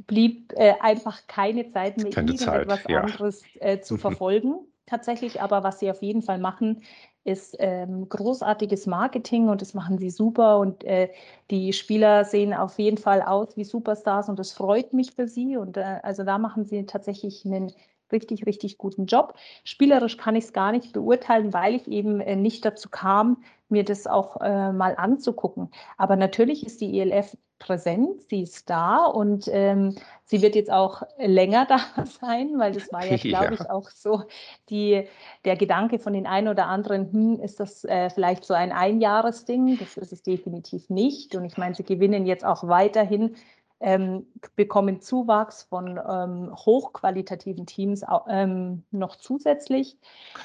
[0.07, 3.01] blieb äh, einfach keine Zeit mehr, keine irgendetwas Zeit, ja.
[3.01, 4.55] anderes äh, zu verfolgen.
[4.85, 6.83] Tatsächlich, aber was sie auf jeden Fall machen,
[7.25, 11.09] ist ähm, großartiges Marketing und das machen sie super und äh,
[11.51, 15.57] die Spieler sehen auf jeden Fall aus wie Superstars und das freut mich für sie
[15.57, 17.73] und äh, also da machen sie tatsächlich einen
[18.11, 19.33] richtig, richtig guten Job.
[19.63, 23.83] Spielerisch kann ich es gar nicht beurteilen, weil ich eben äh, nicht dazu kam, mir
[23.83, 25.71] das auch äh, mal anzugucken.
[25.97, 31.03] Aber natürlich ist die ELF präsent, sie ist da und ähm, sie wird jetzt auch
[31.17, 34.23] länger da sein, weil das war ja, glaube ich, auch so
[34.69, 35.07] die,
[35.45, 39.77] der Gedanke von den einen oder anderen, hm, ist das äh, vielleicht so ein Einjahresding?
[39.77, 41.35] Das ist es definitiv nicht.
[41.35, 43.35] Und ich meine, sie gewinnen jetzt auch weiterhin
[43.81, 49.97] ähm, bekommen Zuwachs von ähm, hochqualitativen Teams ähm, noch zusätzlich.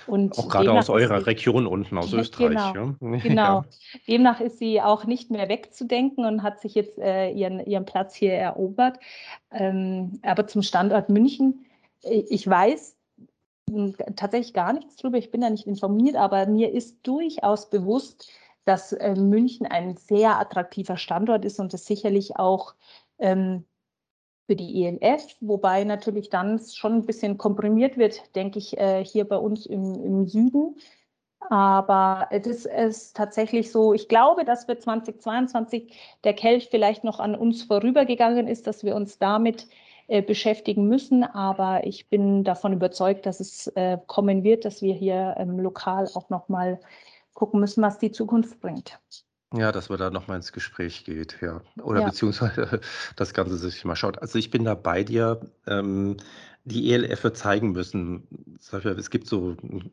[0.06, 2.72] Und auch gerade aus eurer Region unten, aus Österreich.
[2.72, 3.18] Genau, ja.
[3.22, 3.64] genau.
[4.08, 8.14] Demnach ist sie auch nicht mehr wegzudenken und hat sich jetzt äh, ihren, ihren Platz
[8.14, 8.98] hier erobert.
[9.52, 11.66] Ähm, aber zum Standort München,
[12.02, 12.96] äh, ich weiß,
[13.70, 15.18] hm, tatsächlich gar nichts drüber.
[15.18, 18.28] Ich bin da nicht informiert, aber mir ist durchaus bewusst,
[18.64, 22.74] dass äh, München ein sehr attraktiver Standort ist und es sicherlich auch
[23.20, 23.64] ähm,
[24.46, 29.24] für die ELF, wobei natürlich dann schon ein bisschen komprimiert wird, denke ich, äh, hier
[29.28, 30.76] bei uns im, im Süden.
[31.48, 35.94] Aber das ist tatsächlich so, ich glaube, dass für 2022
[36.24, 39.68] der Kelch vielleicht noch an uns vorübergegangen ist, dass wir uns damit
[40.08, 41.24] äh, beschäftigen müssen.
[41.24, 46.08] Aber ich bin davon überzeugt, dass es äh, kommen wird, dass wir hier ähm, lokal
[46.14, 46.80] auch nochmal
[47.34, 49.00] gucken müssen, was die Zukunft bringt.
[49.52, 51.60] Ja, dass man da nochmal ins Gespräch geht, ja.
[51.82, 52.06] Oder Ja.
[52.06, 52.80] beziehungsweise
[53.16, 54.18] das Ganze sich mal schaut.
[54.22, 55.40] Also ich bin da bei dir.
[55.66, 56.16] Ähm,
[56.64, 58.28] die ELF wird zeigen müssen,
[58.58, 59.90] sag ich es gibt so ein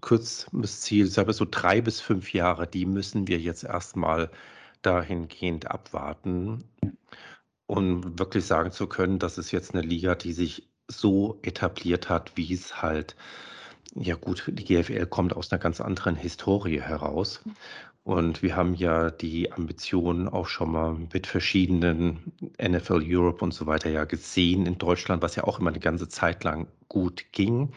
[0.00, 4.30] kurzes Ziel, sag ich so drei bis fünf Jahre, die müssen wir jetzt erstmal
[4.82, 6.62] dahingehend abwarten,
[7.66, 12.32] um wirklich sagen zu können, das ist jetzt eine Liga, die sich so etabliert hat,
[12.36, 13.16] wie es halt,
[13.94, 17.42] ja gut, die GFL kommt aus einer ganz anderen Historie heraus.
[18.04, 23.66] Und wir haben ja die Ambitionen auch schon mal mit verschiedenen NFL Europe und so
[23.66, 27.72] weiter ja gesehen in Deutschland, was ja auch immer eine ganze Zeit lang gut ging,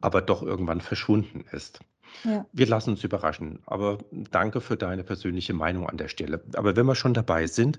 [0.00, 1.78] aber doch irgendwann verschwunden ist.
[2.24, 2.44] Ja.
[2.52, 6.42] Wir lassen uns überraschen, aber danke für deine persönliche Meinung an der Stelle.
[6.54, 7.78] Aber wenn wir schon dabei sind,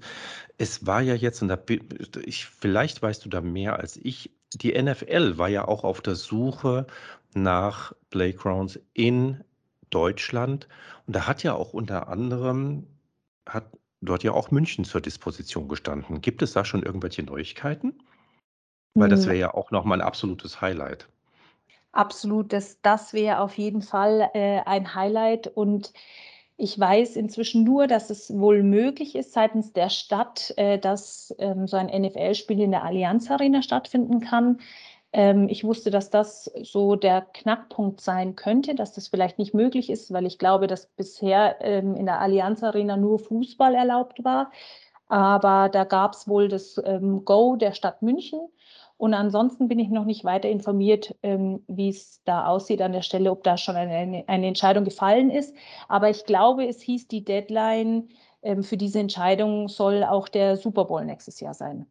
[0.57, 1.57] es war ja jetzt, und da,
[2.26, 6.15] ich, vielleicht weißt du da mehr als ich, die NFL war ja auch auf der
[6.15, 6.88] Suche
[7.34, 9.43] nach Playgrounds in
[9.89, 10.67] Deutschland.
[11.07, 12.88] Und da hat ja auch unter anderem,
[13.47, 13.65] hat
[14.01, 16.21] dort ja auch München zur Disposition gestanden.
[16.21, 17.97] Gibt es da schon irgendwelche Neuigkeiten?
[18.93, 19.27] Weil das hm.
[19.27, 21.07] wäre ja auch nochmal ein absolutes Highlight.
[21.91, 25.47] Absolut, das, das wäre auf jeden Fall äh, ein Highlight.
[25.47, 25.93] Und
[26.57, 31.67] Ich weiß inzwischen nur, dass es wohl möglich ist seitens der Stadt, äh, dass ähm,
[31.67, 34.59] so ein NFL-Spiel in der Allianz Arena stattfinden kann.
[35.16, 39.89] Ähm, ich wusste, dass das so der Knackpunkt sein könnte, dass das vielleicht nicht möglich
[39.89, 44.51] ist, weil ich glaube, dass bisher ähm, in der Allianz Arena nur Fußball erlaubt war.
[45.07, 48.41] Aber da gab es wohl das ähm, Go der Stadt München.
[48.97, 53.30] Und ansonsten bin ich noch nicht weiter informiert, wie es da aussieht an der Stelle,
[53.30, 55.53] ob da schon eine, eine Entscheidung gefallen ist.
[55.89, 58.07] Aber ich glaube, es hieß, die Deadline
[58.61, 61.88] für diese Entscheidung soll auch der Super Bowl nächstes Jahr sein,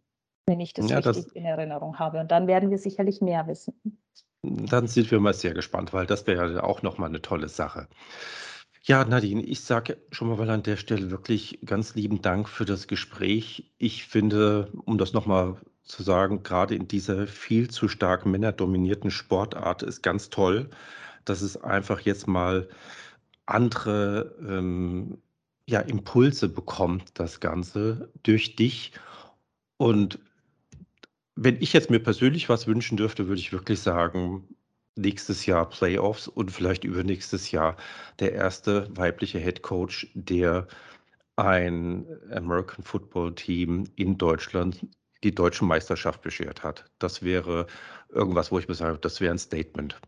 [0.46, 2.20] wenn ich das ja, richtig das, in Erinnerung habe.
[2.20, 3.74] Und dann werden wir sicherlich mehr wissen.
[4.42, 7.88] Dann sind wir mal sehr gespannt, weil das wäre ja auch nochmal eine tolle Sache.
[8.82, 12.86] Ja, Nadine, ich sage schon mal an der Stelle wirklich ganz lieben Dank für das
[12.86, 13.72] Gespräch.
[13.78, 19.82] Ich finde, um das nochmal zu sagen, gerade in dieser viel zu stark männerdominierten Sportart
[19.82, 20.68] ist ganz toll,
[21.24, 22.68] dass es einfach jetzt mal
[23.46, 25.16] andere ähm,
[25.66, 28.92] ja, Impulse bekommt, das Ganze durch dich.
[29.78, 30.18] Und
[31.36, 34.48] wenn ich jetzt mir persönlich was wünschen dürfte, würde ich wirklich sagen,
[34.96, 37.76] nächstes Jahr Playoffs und vielleicht übernächstes Jahr
[38.20, 40.68] der erste weibliche Head Coach, der
[41.36, 44.86] ein American Football Team in Deutschland
[45.24, 46.84] die deutsche Meisterschaft beschert hat.
[46.98, 47.66] Das wäre
[48.10, 50.00] irgendwas, wo ich mir sage, das wäre ein Statement.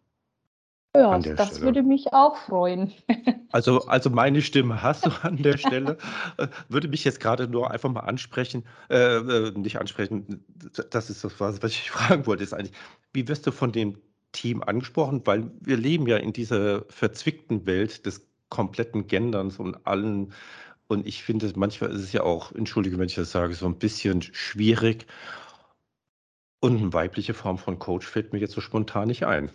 [0.98, 1.62] Ja, das Stelle.
[1.62, 2.92] würde mich auch freuen.
[3.52, 5.96] Also, also meine Stimme hast du an der Stelle.
[6.36, 10.44] Äh, würde mich jetzt gerade nur einfach mal ansprechen, äh, äh, nicht ansprechen,
[10.90, 12.76] das ist das, was ich fragen wollte, ist eigentlich,
[13.14, 13.96] wie wirst du von dem
[14.32, 15.22] Team angesprochen?
[15.24, 20.34] Weil wir leben ja in dieser verzwickten Welt des kompletten Genderns und allen
[20.88, 23.78] und ich finde, manchmal ist es ja auch, entschuldige, wenn ich das sage, so ein
[23.78, 25.06] bisschen schwierig.
[26.60, 29.50] Und eine weibliche Form von Coach fällt mir jetzt so spontan nicht ein.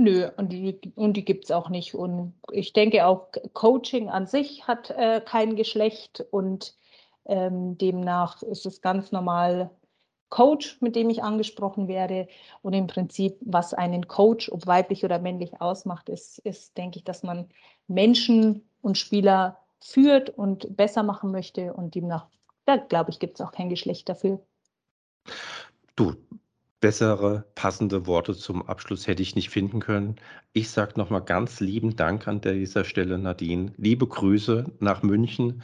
[0.00, 1.94] Nö, und die, und die gibt es auch nicht.
[1.94, 6.74] Und ich denke auch, Coaching an sich hat äh, kein Geschlecht und
[7.26, 9.70] ähm, demnach ist es ganz normal
[10.30, 12.28] Coach, mit dem ich angesprochen werde.
[12.62, 17.04] Und im Prinzip, was einen Coach, ob weiblich oder männlich, ausmacht, ist, ist denke ich,
[17.04, 17.50] dass man
[17.86, 21.74] Menschen und Spieler führt und besser machen möchte.
[21.74, 22.26] Und demnach,
[22.64, 24.40] da glaube ich, gibt es auch kein Geschlecht dafür.
[25.94, 26.14] Du,
[26.80, 30.16] bessere, passende Worte zum Abschluss hätte ich nicht finden können.
[30.52, 33.72] Ich sage nochmal ganz lieben Dank an dieser Stelle, Nadine.
[33.76, 35.62] Liebe Grüße nach München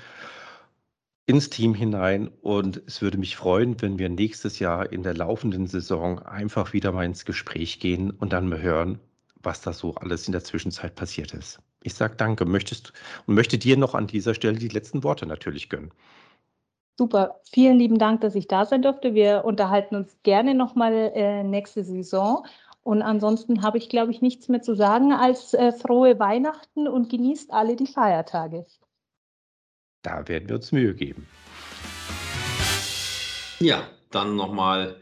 [1.26, 5.66] ins Team hinein und es würde mich freuen, wenn wir nächstes Jahr in der laufenden
[5.66, 9.00] Saison einfach wieder mal ins Gespräch gehen und dann mal hören,
[9.42, 11.58] was da so alles in der Zwischenzeit passiert ist.
[11.82, 12.92] Ich sage danke, möchtest
[13.26, 15.90] und möchte dir noch an dieser Stelle die letzten Worte natürlich gönnen.
[16.98, 19.12] Super, vielen lieben Dank, dass ich da sein durfte.
[19.12, 22.46] Wir unterhalten uns gerne nochmal äh, nächste Saison.
[22.82, 27.10] Und ansonsten habe ich, glaube ich, nichts mehr zu sagen als äh, frohe Weihnachten und
[27.10, 28.64] genießt alle die Feiertage.
[30.02, 31.26] Da werden wir uns Mühe geben.
[33.60, 34.96] Ja, dann nochmal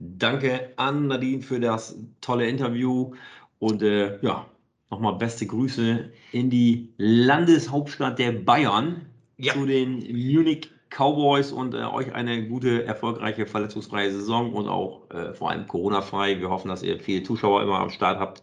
[0.00, 3.14] danke an Nadine für das tolle Interview.
[3.58, 4.46] Und äh, ja,
[4.90, 9.06] nochmal beste Grüße in die Landeshauptstadt der Bayern
[9.38, 9.54] ja.
[9.54, 15.32] zu den Munich Cowboys und äh, euch eine gute, erfolgreiche, verletzungsfreie Saison und auch äh,
[15.34, 16.40] vor allem Corona-frei.
[16.40, 18.42] Wir hoffen, dass ihr viele Zuschauer immer am Start habt.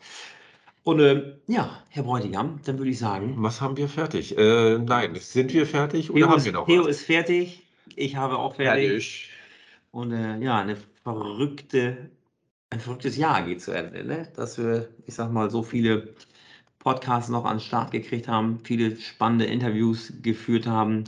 [0.84, 3.34] Und äh, ja, Herr Bräutigam, dann würde ich sagen.
[3.38, 4.38] Was haben wir fertig?
[4.38, 6.90] Äh, nein, sind wir fertig oder Theo haben wir noch Theo was?
[6.90, 7.64] ist fertig.
[7.96, 8.88] Ich habe auch fertig.
[8.88, 9.30] Fertig.
[9.92, 12.12] Und äh, ja, eine verrückte,
[12.70, 14.28] ein verrücktes Jahr geht zu Ende, ne?
[14.36, 16.14] Dass wir, ich sag mal, so viele
[16.80, 21.06] Podcast noch an den Start gekriegt haben, viele spannende Interviews geführt haben,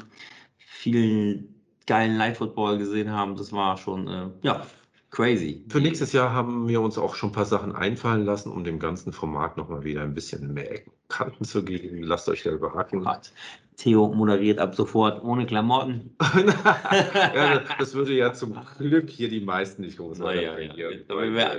[0.78, 1.56] vielen
[1.88, 3.36] geilen Live-Football gesehen haben.
[3.36, 4.66] Das war schon, äh, ja,
[5.12, 5.66] crazy.
[5.70, 8.80] Für nächstes Jahr haben wir uns auch schon ein paar Sachen einfallen lassen, um dem
[8.80, 12.04] ganzen Format nochmal wieder ein bisschen mehr Ecken Kanten zu geben.
[12.04, 13.04] Lasst euch da überraschen.
[13.04, 13.32] Gott.
[13.78, 16.16] Theo moderiert ab sofort ohne Klamotten.
[17.36, 21.52] ja, das würde ja zum Glück hier die meisten nicht groß ja, ja, ja.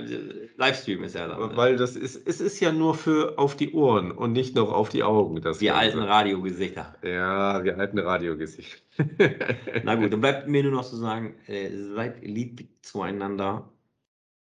[0.57, 1.55] Livestream ist ja dann.
[1.55, 4.89] Weil das ist, es ist ja nur für auf die Ohren und nicht noch auf
[4.89, 5.41] die Augen.
[5.41, 6.93] Das die alten Radiogesichter.
[7.03, 8.79] Ja, die alten Radiogesichter.
[9.83, 13.71] Na gut, dann bleibt mir nur noch zu sagen, äh, seid lieb zueinander,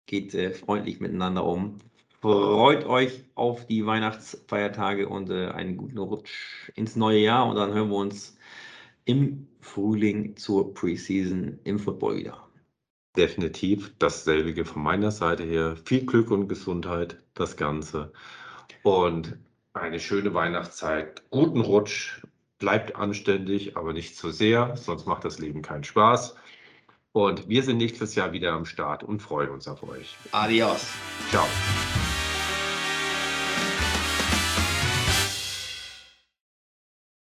[0.06, 1.78] geht äh, freundlich miteinander um.
[2.20, 7.48] Freut euch auf die Weihnachtsfeiertage und äh, einen guten Rutsch ins neue Jahr.
[7.48, 8.38] Und dann hören wir uns
[9.04, 12.48] im Frühling zur Preseason im Football wieder.
[13.16, 15.76] Definitiv dasselbe von meiner Seite her.
[15.84, 18.12] Viel Glück und Gesundheit, das Ganze.
[18.82, 19.36] Und
[19.74, 21.22] eine schöne Weihnachtszeit.
[21.30, 22.22] Guten Rutsch.
[22.58, 26.36] Bleibt anständig, aber nicht zu sehr, sonst macht das Leben keinen Spaß.
[27.12, 30.16] Und wir sind nächstes Jahr wieder am Start und freuen uns auf euch.
[30.32, 30.88] Adios.
[31.30, 31.46] Ciao.